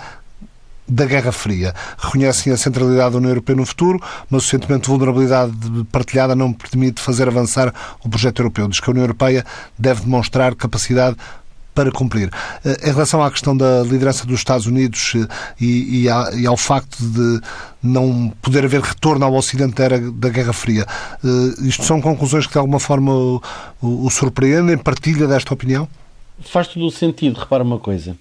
[0.89, 1.75] da Guerra Fria.
[1.99, 5.53] Reconhecem a centralidade da União Europeia no futuro, mas o sentimento de vulnerabilidade
[5.93, 7.73] partilhada não permite fazer avançar
[8.03, 8.69] o projeto europeu.
[8.69, 9.45] Diz que a União Europeia
[9.79, 11.17] deve demonstrar capacidade
[11.75, 12.29] para cumprir.
[12.65, 15.29] Eh, em relação à questão da liderança dos Estados Unidos eh,
[15.61, 17.41] e, e, ao facto de
[17.81, 19.77] não poder haver retorno ao Ocidente
[20.15, 20.85] da Guerra Fria,
[21.25, 21.29] eh,
[21.63, 23.41] isto são conclusões que de alguma forma o,
[23.81, 24.77] o surpreendem?
[24.77, 25.89] Partilha desta opinião?
[26.41, 27.39] Faz todo o sentido.
[27.39, 28.17] Repara uma coisa.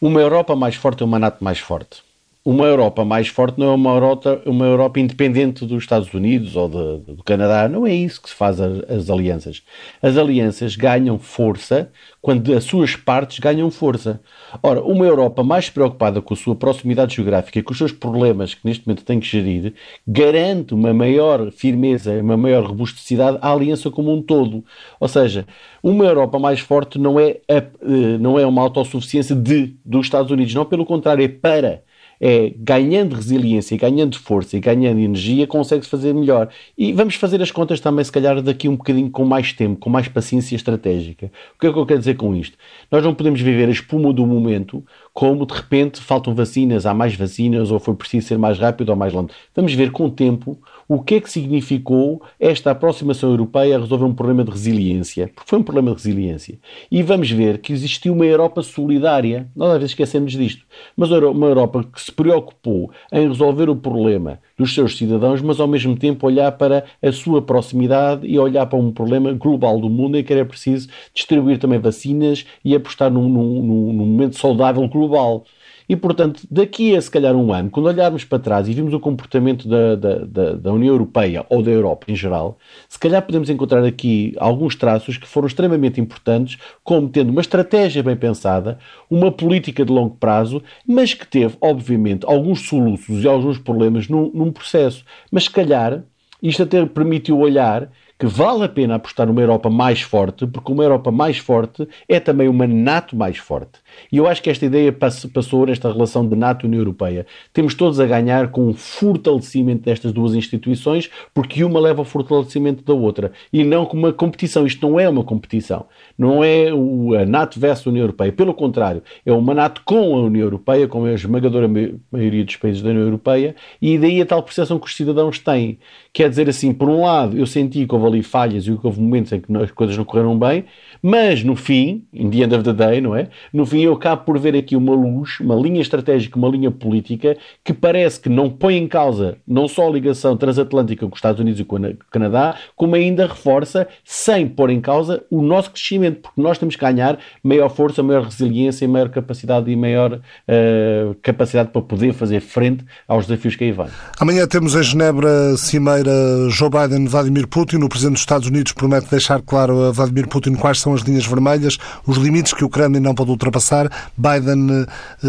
[0.00, 2.09] Uma Europa mais forte é uma NATO mais forte
[2.42, 6.68] uma Europa mais forte não é uma Europa, uma Europa independente dos Estados Unidos ou
[6.68, 7.68] de, do Canadá.
[7.68, 9.62] Não é isso que se faz as alianças.
[10.00, 11.90] As alianças ganham força
[12.22, 14.20] quando as suas partes ganham força.
[14.62, 18.54] Ora, uma Europa mais preocupada com a sua proximidade geográfica e com os seus problemas
[18.54, 19.74] que neste momento tem que gerir,
[20.06, 24.64] garante uma maior firmeza, uma maior robusticidade à aliança como um todo.
[24.98, 25.46] Ou seja,
[25.82, 30.30] uma Europa mais forte não é, a, eh, não é uma autossuficiência de, dos Estados
[30.30, 31.82] Unidos, não, pelo contrário, é para
[32.20, 36.48] é ganhando resiliência, ganhando força e ganhando energia, consegue-se fazer melhor.
[36.76, 39.88] E vamos fazer as contas também, se calhar, daqui um bocadinho com mais tempo, com
[39.88, 41.32] mais paciência estratégica.
[41.56, 42.58] O que é que eu quero dizer com isto?
[42.90, 47.14] Nós não podemos viver a espuma do momento como de repente faltam vacinas, há mais
[47.14, 49.34] vacinas, ou foi preciso ser mais rápido ou mais lento.
[49.54, 50.58] Vamos ver com o tempo
[50.90, 55.48] o que é que significou esta aproximação europeia a resolver um problema de resiliência, porque
[55.48, 56.58] foi um problema de resiliência.
[56.90, 61.46] E vamos ver que existiu uma Europa solidária, nós às vezes esquecemos disto, mas uma
[61.46, 66.26] Europa que se preocupou em resolver o problema dos seus cidadãos, mas ao mesmo tempo
[66.26, 70.32] olhar para a sua proximidade e olhar para um problema global do mundo em que
[70.32, 75.44] era preciso distribuir também vacinas e apostar num, num, num momento saudável global.
[75.90, 79.00] E, portanto, daqui a se calhar um ano, quando olharmos para trás e vimos o
[79.00, 82.56] comportamento da, da, da, da, União Europeia ou da Europa em geral,
[82.88, 88.04] se calhar podemos encontrar aqui alguns traços que foram extremamente importantes, como tendo uma estratégia
[88.04, 88.78] bem pensada,
[89.10, 94.30] uma política de longo prazo, mas que teve, obviamente, alguns soluços e alguns problemas num,
[94.32, 95.04] num processo.
[95.28, 96.04] Mas se calhar
[96.40, 100.84] isto até permitiu olhar que vale a pena apostar numa Europa mais forte, porque uma
[100.84, 103.80] Europa mais forte é também uma NATO mais forte.
[104.12, 107.26] E eu acho que esta ideia passou nesta relação de NATO e União Europeia.
[107.50, 112.84] Temos todos a ganhar com o fortalecimento destas duas instituições, porque uma leva ao fortalecimento
[112.84, 113.32] da outra.
[113.50, 114.66] E não com uma competição.
[114.66, 115.86] Isto não é uma competição.
[116.20, 118.30] Não é a NATO versus a União Europeia.
[118.30, 121.66] Pelo contrário, é uma NATO com a União Europeia, com a esmagadora
[122.12, 125.78] maioria dos países da União Europeia, e daí a tal percepção que os cidadãos têm.
[126.12, 129.00] Quer dizer assim, por um lado, eu senti que houve ali falhas e que houve
[129.00, 130.66] momentos em que as coisas não correram bem,
[131.00, 133.28] mas no fim, in the end of the day, não é?
[133.50, 137.34] No fim eu acabo por ver aqui uma luz, uma linha estratégica, uma linha política
[137.64, 141.40] que parece que não põe em causa não só a ligação transatlântica com os Estados
[141.40, 146.09] Unidos e com o Canadá, como ainda reforça, sem pôr em causa, o nosso crescimento,
[146.12, 151.70] porque nós temos que ganhar maior força, maior resiliência, maior capacidade e maior uh, capacidade
[151.70, 153.86] para poder fazer frente aos desafios que aí vêm.
[154.18, 156.12] Amanhã temos em Genebra cimeira
[156.48, 157.76] Joe Biden-Vladimir Putin.
[157.78, 161.26] O Presidente dos Estados Unidos promete deixar claro a Vladimir Putin quais são as linhas
[161.26, 163.90] vermelhas, os limites que o Kremlin não pode ultrapassar.
[164.16, 164.86] Biden,
[165.22, 165.26] eh,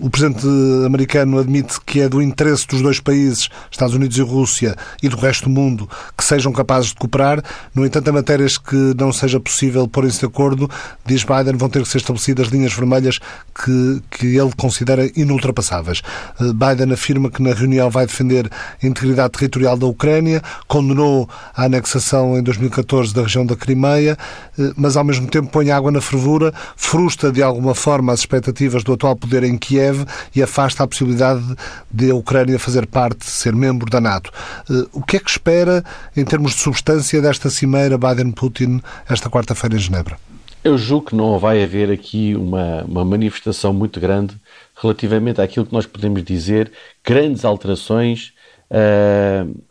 [0.00, 0.46] o presidente
[0.86, 5.16] americano, admite que é do interesse dos dois países, Estados Unidos e Rússia, e do
[5.16, 7.42] resto do mundo, que sejam capazes de cooperar.
[7.74, 10.68] No entanto, em matérias que não seja possível pôr-se de acordo,
[11.04, 13.18] diz Biden, vão ter que ser estabelecidas linhas vermelhas
[13.54, 16.02] que, que ele considera inultrapassáveis.
[16.40, 18.50] Eh, Biden afirma que na reunião vai defender
[18.82, 24.16] a integridade territorial da Ucrânia, condenou a anexação em 2014 da região da Crimeia,
[24.58, 28.82] eh, mas ao mesmo tempo põe água na fervura, frustra de alguma forma as expectativas
[28.82, 31.42] do atual poder em Kiev e afasta a possibilidade
[31.90, 34.30] de a Ucrânia fazer parte, ser membro da NATO.
[34.70, 35.84] Eh, o que é que espera
[36.16, 40.18] em termos de substância desta cimeira Biden-Putin esta quarta-feira em Genebra?
[40.64, 44.36] Eu julgo que não vai haver aqui uma, uma manifestação muito grande
[44.80, 46.72] relativamente àquilo que nós podemos dizer,
[47.04, 48.32] grandes alterações,
[48.70, 49.62] uh,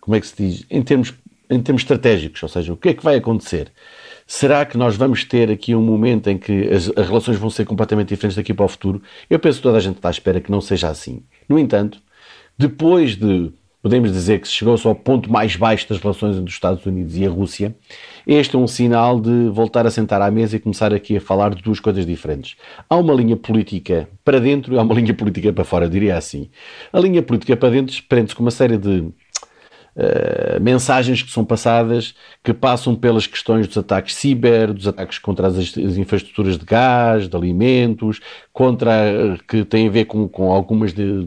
[0.00, 1.14] como é que se diz, em termos,
[1.50, 3.70] em termos estratégicos, ou seja, o que é que vai acontecer?
[4.26, 7.66] Será que nós vamos ter aqui um momento em que as, as, relações vão ser
[7.66, 9.02] completamente diferentes daqui para o futuro?
[9.28, 11.22] Eu penso que toda a gente está à espera que não seja assim.
[11.46, 12.00] No entanto,
[12.56, 16.54] depois de, podemos dizer que se chegou-se ao ponto mais baixo das relações entre os
[16.54, 17.76] Estados Unidos e a Rússia,
[18.26, 21.54] este é um sinal de voltar a sentar à mesa e começar aqui a falar
[21.54, 22.56] de duas coisas diferentes.
[22.88, 26.48] Há uma linha política para dentro e há uma linha política para fora, diria assim.
[26.92, 29.12] A linha política para dentro prende-se com uma série de
[29.96, 35.46] Uh, mensagens que são passadas que passam pelas questões dos ataques ciber, dos ataques contra
[35.46, 38.18] as, as infraestruturas de gás, de alimentos,
[38.52, 41.24] contra uh, que tem a ver com, com algumas de,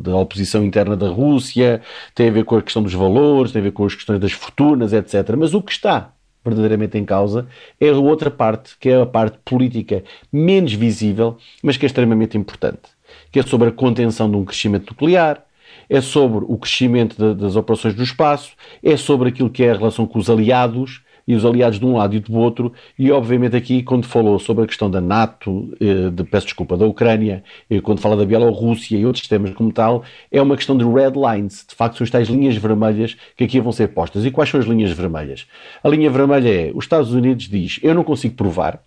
[0.00, 1.82] da oposição interna da Rússia,
[2.14, 4.30] tem a ver com a questão dos valores, tem a ver com as questões das
[4.30, 5.34] fortunas, etc.
[5.36, 6.13] Mas o que está
[6.44, 7.46] verdadeiramente em causa
[7.80, 12.36] é a outra parte, que é a parte política menos visível, mas que é extremamente
[12.36, 12.90] importante,
[13.32, 15.44] que é sobre a contenção de um crescimento nuclear,
[15.88, 18.52] é sobre o crescimento de, das operações do espaço,
[18.82, 21.96] é sobre aquilo que é a relação com os aliados e os aliados de um
[21.96, 26.10] lado e do outro, e obviamente aqui, quando falou sobre a questão da NATO, eh,
[26.10, 30.04] de, peço desculpa, da Ucrânia, e quando fala da Bielorrússia e outros temas como tal,
[30.30, 33.60] é uma questão de red lines, de facto são as tais linhas vermelhas que aqui
[33.60, 34.24] vão ser postas.
[34.24, 35.46] E quais são as linhas vermelhas?
[35.82, 38.82] A linha vermelha é, os Estados Unidos diz, eu não consigo provar,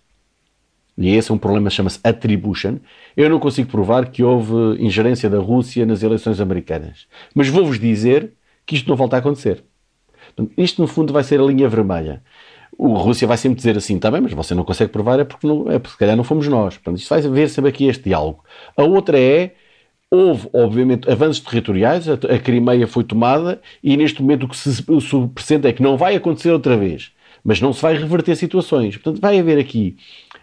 [0.98, 2.78] e esse é um problema chama-se attribution,
[3.16, 7.06] eu não consigo provar que houve ingerência da Rússia nas eleições americanas.
[7.32, 8.32] Mas vou-vos dizer
[8.66, 9.62] que isto não volta a acontecer.
[10.56, 12.22] Isto, no fundo, vai ser a linha vermelha.
[12.76, 15.46] O Rússia vai sempre dizer assim, está bem, mas você não consegue provar, é porque,
[15.46, 16.74] não, é porque se calhar não fomos nós.
[16.74, 18.44] Portanto, isto vai haver sempre aqui este diálogo.
[18.76, 19.54] A outra é,
[20.10, 24.72] houve, obviamente, avanços territoriais, a, a Crimeia foi tomada, e neste momento o que se,
[24.72, 27.12] se é que não vai acontecer outra vez.
[27.42, 28.96] Mas não se vai reverter situações.
[28.96, 29.96] Portanto, vai haver aqui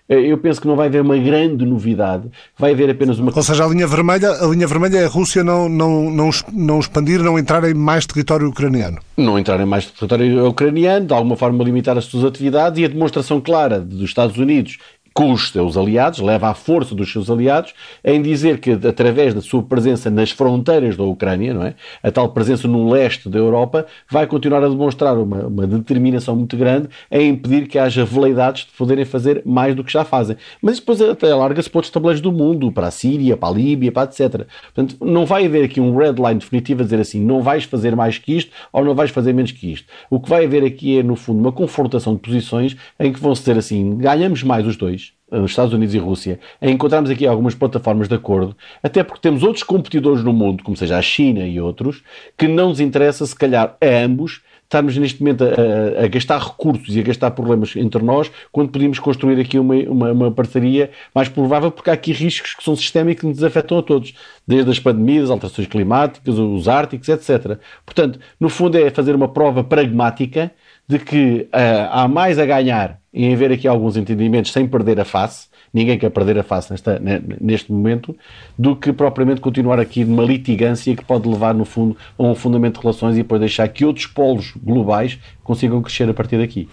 [0.08, 3.32] eu penso que não vai haver uma grande novidade, vai haver apenas uma.
[3.36, 6.80] Ou seja, a linha vermelha, a linha vermelha é a Rússia não, não, não, não
[6.80, 9.00] expandir, não entrar em mais território ucraniano.
[9.18, 12.88] Não entrar em mais território ucraniano, de alguma forma limitar as suas atividades e a
[12.88, 14.78] demonstração clara dos Estados Unidos
[15.16, 17.74] com os seus aliados, leva à força dos seus aliados
[18.04, 21.74] em dizer que, através da sua presença nas fronteiras da Ucrânia, não é?
[22.04, 26.58] a tal presença no leste da Europa, vai continuar a demonstrar uma, uma determinação muito
[26.58, 30.36] grande em impedir que haja veleidades de poderem fazer mais do que já fazem.
[30.62, 33.94] Mas depois até alarga-se para outros tabuleiros do mundo, para a Síria, para a Líbia,
[33.94, 34.46] para etc.
[34.74, 37.96] Portanto, não vai haver aqui um red line definitivo a dizer assim, não vais fazer
[37.96, 39.88] mais que isto ou não vais fazer menos que isto.
[40.10, 43.34] O que vai haver aqui é, no fundo, uma confrontação de posições em que vão
[43.34, 47.26] se dizer assim, ganhamos mais os dois, nos Estados Unidos e Rússia, em encontrarmos aqui
[47.26, 51.46] algumas plataformas de acordo, até porque temos outros competidores no mundo, como seja a China
[51.46, 52.04] e outros,
[52.38, 56.96] que não nos interessa, se calhar, a ambos, estarmos neste momento a, a, gastar recursos
[56.96, 61.30] e a gastar problemas entre nós, quando podíamos construir aqui uma, uma, uma, parceria mais
[61.30, 64.14] provável, porque há aqui riscos que são sistémicos que nos afetam a todos,
[64.48, 67.60] desde as pandemias, as alterações climáticas, os árticos, etc.
[67.86, 70.52] Portanto, no fundo é fazer uma prova pragmática
[70.88, 75.06] de que uh, há mais a ganhar em haver aqui alguns entendimentos sem perder a
[75.06, 77.02] face, ninguém quer perder a face nesta,
[77.40, 78.16] neste momento,
[78.60, 82.76] do que propriamente continuar aqui numa litigância que pode levar, no fundo, a um fundamento
[82.76, 86.68] de relações e depois deixar que outros polos globais consigam crescer a partir daqui.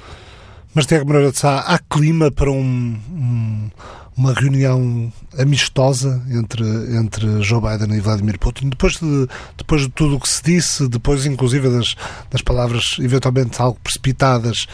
[0.74, 3.70] Mas, Tiago Moreira de Sá, há clima para um, um
[4.16, 6.64] uma reunião amistosa entre,
[6.96, 8.68] entre Joe Biden e Vladimir Putin.
[8.68, 11.96] Depois de, depois de tudo o que se disse, depois inclusive das,
[12.30, 14.66] das palavras eventualmente algo precipitadas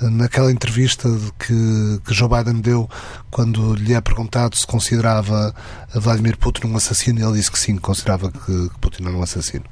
[0.00, 2.88] eh, naquela entrevista que, que Joe Biden deu
[3.30, 5.54] quando lhe é perguntado se considerava
[5.94, 9.64] Vladimir Putin um assassino, ele disse que sim, considerava que, que Putin era um assassino.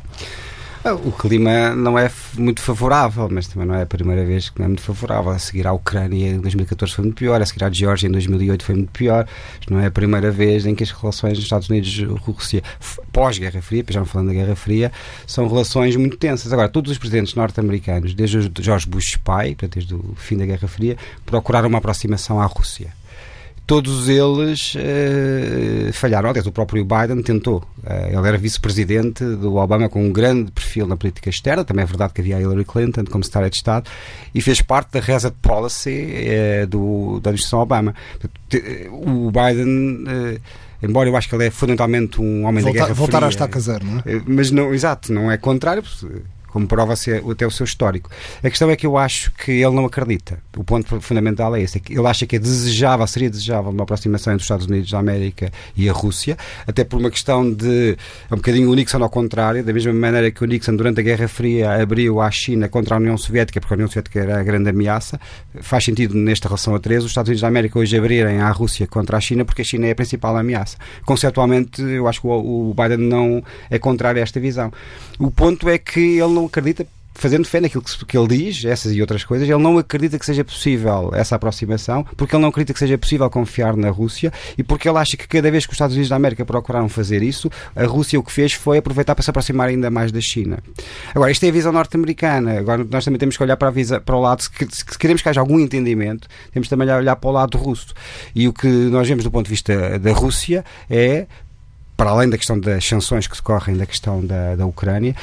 [1.03, 4.67] O clima não é muito favorável, mas também não é a primeira vez que não
[4.67, 5.31] é muito favorável.
[5.31, 8.63] A seguir à Ucrânia em 2014 foi muito pior, a seguir à Geórgia em 2008
[8.63, 9.27] foi muito pior.
[9.71, 12.63] Não é a primeira vez em que as relações dos Estados Unidos e Rússia,
[13.11, 14.93] pós-Guerra Fria, já não falando da Guerra Fria,
[15.27, 16.53] são relações muito tensas.
[16.53, 20.99] Agora, todos os presidentes norte-americanos, desde George Bush pai, desde o fim da Guerra Fria,
[21.25, 22.93] procuraram uma aproximação à Rússia
[23.67, 26.29] todos eles uh, falharam.
[26.29, 27.65] Aliás, o próprio Biden tentou.
[27.83, 31.65] Uh, ele era vice-presidente do Obama com um grande perfil na política externa.
[31.65, 33.91] Também é verdade que havia a Hillary Clinton como secretária de Estado
[34.35, 37.95] e fez parte da reset policy uh, do, da administração Obama.
[38.91, 40.05] O Biden
[40.83, 43.27] embora eu acho que ele é fundamentalmente um homem voltar, da guerra voltar fria.
[43.27, 44.03] à estaca zero, não é?
[44.27, 45.83] Mas não, exato, não é contrário
[46.55, 48.09] como prova-se até o seu histórico.
[48.39, 50.39] A questão é que eu acho que ele não acredita.
[50.57, 51.79] O ponto fundamental é esse.
[51.79, 54.89] É que ele acha que é desejável, seria desejável uma aproximação entre os Estados Unidos
[54.89, 57.97] da América e a Rússia, até por uma questão de
[58.31, 61.03] é um bocadinho o Nixon ao contrário, da mesma maneira que o Nixon durante a
[61.03, 64.43] Guerra Fria abriu à China contra a União Soviética, porque a União Soviética era a
[64.45, 65.19] grande ameaça,
[65.61, 68.87] faz sentido nesta relação a três os Estados Unidos da América hoje abrirem à Rússia
[68.87, 70.79] contra a China, porque a China é a principal ameaça.
[71.05, 74.73] Conceptualmente, eu acho que o Biden não é contrário a esta visão.
[75.19, 78.93] O ponto é que ele não acredita fazendo fé naquilo que, que, ele diz, essas
[78.93, 82.73] e outras coisas, ele não acredita que seja possível essa aproximação, porque ele não acredita
[82.73, 85.77] que seja possível confiar na Rússia e porque ele acha que cada vez que os
[85.77, 89.23] Estados Unidos da América procuraram fazer isso, a Rússia o que fez foi aproveitar para
[89.23, 90.59] se aproximar ainda mais da China.
[91.15, 92.59] Agora, isto é a visão norte-americana.
[92.59, 95.29] Agora, nós também temos que olhar para, visa, para o lado, se, se queremos que
[95.29, 97.95] haja algum entendimento, temos também a olhar para o lado russo.
[98.35, 101.27] E o que nós vemos do ponto de vista da Rússia é
[101.97, 105.15] para além da questão das sanções que decorrem da questão da, da Ucrânia,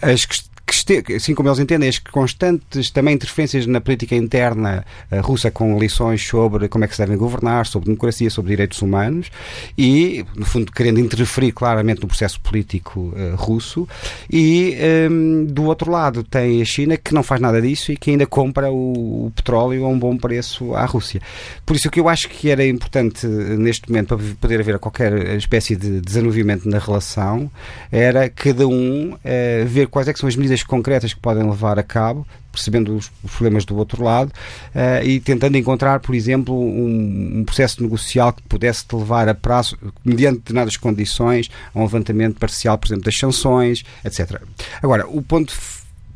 [0.00, 0.26] as,
[0.64, 5.78] que, assim como eles entendem, as constantes também interferências na política interna uh, russa com
[5.78, 9.30] lições sobre como é que se devem governar, sobre democracia, sobre direitos humanos
[9.76, 13.88] e, no fundo, querendo interferir claramente no processo político uh, russo.
[14.30, 14.76] E,
[15.10, 18.10] um, ehm, do outro lado, tem a China que não faz nada disso e que
[18.10, 21.20] ainda compra o, o petróleo a um bom preço à Rússia.
[21.64, 24.78] Por isso, o que eu acho que era importante eh, neste momento para poder haver
[24.78, 27.50] qualquer espécie de desenvolvimento na relação
[27.90, 31.42] era cada um uh, ver quais é que são as medidas medidas concretas que podem
[31.42, 36.54] levar a cabo, percebendo os, problemas do outro lado uh, e tentando encontrar, por exemplo,
[36.54, 42.38] um, um, processo negocial que pudesse levar a prazo, mediante determinadas condições, a um levantamento
[42.38, 44.40] parcial, por exemplo, das sanções, etc.
[44.80, 45.52] Agora, o ponto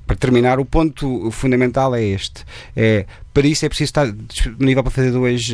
[0.06, 3.04] para terminar, o ponto fundamental é este: é
[3.38, 5.48] para isso é preciso estar disponível para fazer duas,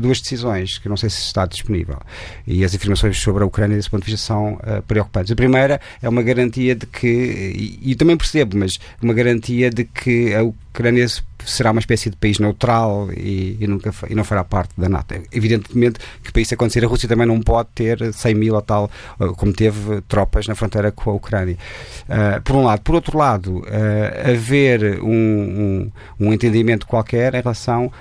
[0.00, 1.98] duas decisões, que não sei se está disponível.
[2.46, 5.30] E as informações sobre a Ucrânia, desse ponto de vista, são uh, preocupantes.
[5.30, 9.84] A primeira é uma garantia de que, e, e também percebo, mas uma garantia de
[9.84, 10.63] que a Ucrânia
[11.44, 15.14] será uma espécie de país neutral e, e, nunca, e não fará parte da NATO.
[15.32, 18.90] Evidentemente que para isso acontecer, a Rússia também não pode ter 100 mil ou tal,
[19.36, 21.56] como teve tropas na fronteira com a Ucrânia.
[22.04, 22.80] Uh, por um lado.
[22.80, 27.92] Por outro lado, uh, haver um, um, um entendimento qualquer em relação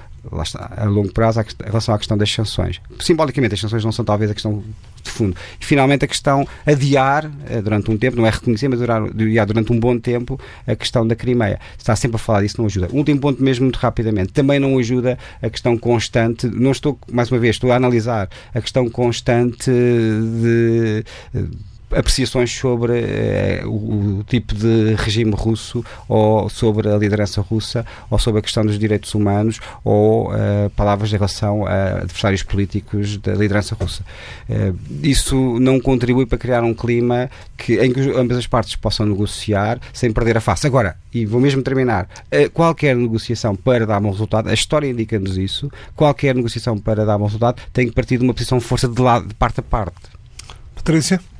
[0.42, 2.80] está, a longo prazo em relação à questão das sanções.
[3.00, 4.64] Simbolicamente, as sanções não são talvez a questão
[5.04, 5.36] de fundo.
[5.60, 9.72] E finalmente a questão adiar eh, durante um tempo, não é reconhecer, mas adiar durante
[9.72, 11.60] um bom tempo a questão da Crimeia.
[11.78, 12.88] Está sempre a falar disso, não ajuda.
[12.92, 17.40] Último ponto mesmo muito rapidamente, também não ajuda a questão constante, não estou, mais uma
[17.40, 21.04] vez, estou a analisar a questão constante de
[21.96, 28.20] apreciações sobre eh, o, o, tipo de regime russo ou sobre a liderança russa ou
[28.20, 33.34] sobre a questão dos direitos humanos ou eh, palavras em relação a adversários políticos da
[33.34, 34.04] liderança russa.
[34.50, 39.06] Eh, isso não contribui para criar um clima que, em que ambas as partes possam
[39.06, 40.68] negociar sem perder a face.
[40.68, 42.10] Agora, e vou mesmo terminar,
[42.54, 47.26] qualquer negociação para dar bom resultado, a história indica-nos isso, qualquer negociação para dar bom
[47.26, 49.94] resultado tem que partir de uma posição de força de, lado, de parte a parte.
[50.76, 51.33] Patrícia?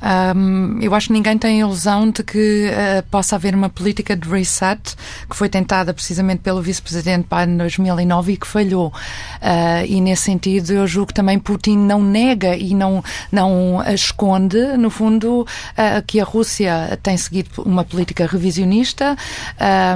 [0.00, 4.16] Um, eu acho que ninguém tem a ilusão de que uh, possa haver uma política
[4.16, 4.94] de reset
[5.28, 8.88] que foi tentada precisamente pelo vice-presidente Biden em 2009 e que falhou.
[8.88, 14.76] Uh, e nesse sentido, eu julgo que também Putin não nega e não, não esconde,
[14.76, 19.16] no fundo, uh, que a Rússia tem seguido uma política revisionista.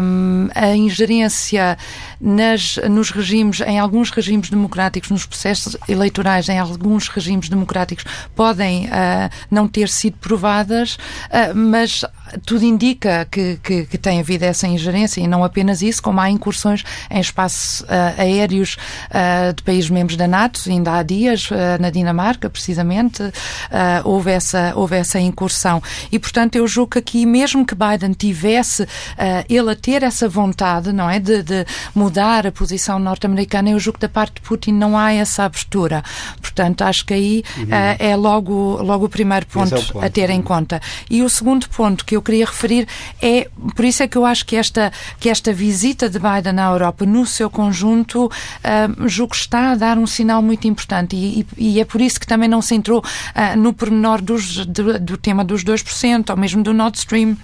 [0.03, 1.79] Um, a ingerência
[2.21, 8.89] nas, nos regimes, em alguns regimes democráticos, nos processos eleitorais, em alguns regimes democráticos, podem
[9.51, 12.05] não ter sido provadas, uh, mas
[12.47, 16.31] tudo indica que, que, que, tem havido essa ingerência e não apenas isso, como há
[16.31, 17.87] incursões em espaços uh,
[18.19, 18.77] aéreos
[19.11, 23.23] uh, de países membros da NATO, ainda há dias, na Dinamarca, precisamente,
[24.05, 25.83] houve, essa, houve essa incursão.
[26.11, 28.87] E, portanto, eu julgo que aqui, mesmo que Biden tivesse
[29.49, 33.99] ele a ter essa vontade, não é, de, de mudar a posição norte-americana, eu julgo
[33.99, 36.03] que da parte de Putin não há essa abertura.
[36.41, 37.69] Portanto, acho que aí uhum.
[37.99, 40.81] é logo, logo o primeiro ponto a ter em conta.
[41.11, 42.87] E o segundo ponto que eu queria referir
[43.21, 46.71] é, por isso é que eu acho que esta, que esta visita de Biden à
[46.71, 51.47] Europa, no seu conjunto, uh, julgo que está a dar um sinal muito importante e,
[51.57, 54.99] e, e é por isso que também não se entrou uh, no pormenor dos, do,
[54.99, 57.37] do tema dos 2%, ou mesmo do Nord Stream.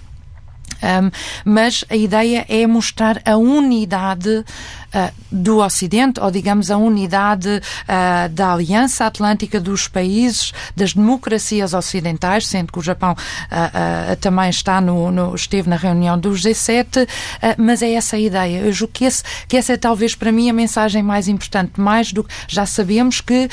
[0.81, 1.11] Um,
[1.45, 4.45] mas a ideia é mostrar a unidade
[5.31, 12.47] do Ocidente, ou digamos a unidade uh, da Aliança Atlântica dos países, das democracias ocidentais,
[12.47, 17.07] sendo que o Japão uh, também está no, no, esteve na reunião do G7,
[17.59, 18.61] mas é essa a ideia.
[18.61, 22.13] Eu julgo que, esse, que essa é talvez para mim a mensagem mais importante, mais
[22.13, 23.49] do que já sabemos que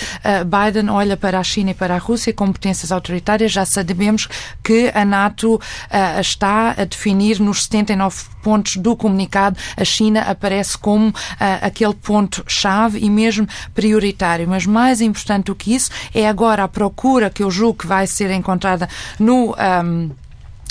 [0.46, 4.28] Biden olha para a China e para a Rússia como potências autoritárias, já sabemos
[4.64, 5.60] que a NATO
[6.20, 11.14] está a definir nos 79 pontos do comunicado, a China aparece como
[11.62, 14.48] aquele ponto-chave e mesmo prioritário.
[14.48, 18.08] Mas mais importante do que isso é agora a procura que eu julgo que vai
[18.08, 18.88] ser encontrada
[19.20, 19.56] no.
[19.56, 20.12] Um,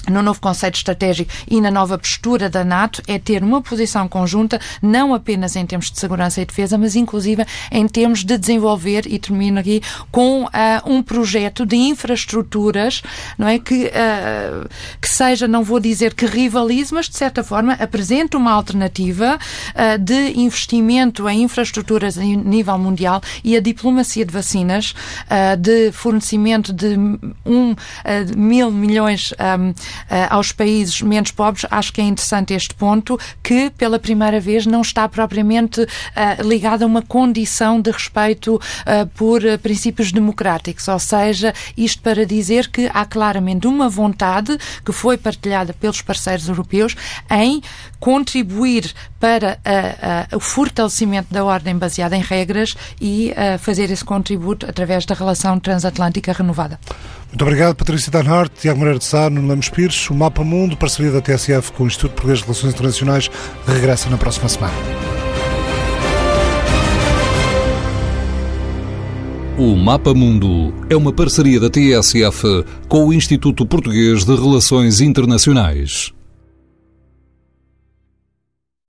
[0.09, 4.61] no novo conceito estratégico e na nova postura da NATO é ter uma posição conjunta,
[4.83, 9.19] não apenas em termos de segurança e defesa, mas inclusive em termos de desenvolver, e
[9.19, 10.49] termino aqui, com uh,
[10.87, 13.03] um projeto de infraestruturas,
[13.39, 13.59] não é?
[13.59, 14.69] Que, uh,
[15.01, 19.99] que seja, não vou dizer que rivalize, mas de certa forma apresente uma alternativa uh,
[19.99, 24.95] de investimento em infraestruturas a nível mundial e a diplomacia de vacinas,
[25.59, 26.97] de fornecimento de
[27.45, 27.75] um
[28.37, 29.75] mil milhões um,
[30.31, 34.83] aos países menos pobres, acho que é interessante este ponto, que pela primeira vez não
[34.83, 35.87] está propriamente uh,
[36.43, 42.69] ligado a uma condição de respeito uh, por princípios democráticos, ou seja, isto para dizer
[42.69, 46.97] que há claramente uma vontade que foi partilhada pelos parceiros europeus
[47.31, 47.63] em
[48.05, 49.59] contribuir para
[50.37, 56.31] o fortalecimento da ordem baseada em regras e fazer esse contributo através da relação transatlântica
[56.35, 56.79] renovada.
[57.29, 60.11] Muito obrigado, Patrícia Danhart, Tiago Moreira de Sá, Nuno Lemos Pires.
[60.11, 63.31] O Mapa Mundo, parceria da TSF com o Instituto Português de Relações Internacionais,
[63.67, 64.75] regressa na próxima semana.
[69.57, 76.13] O Mapa Mundo é uma parceria da TSF com o Instituto Português de Relações Internacionais.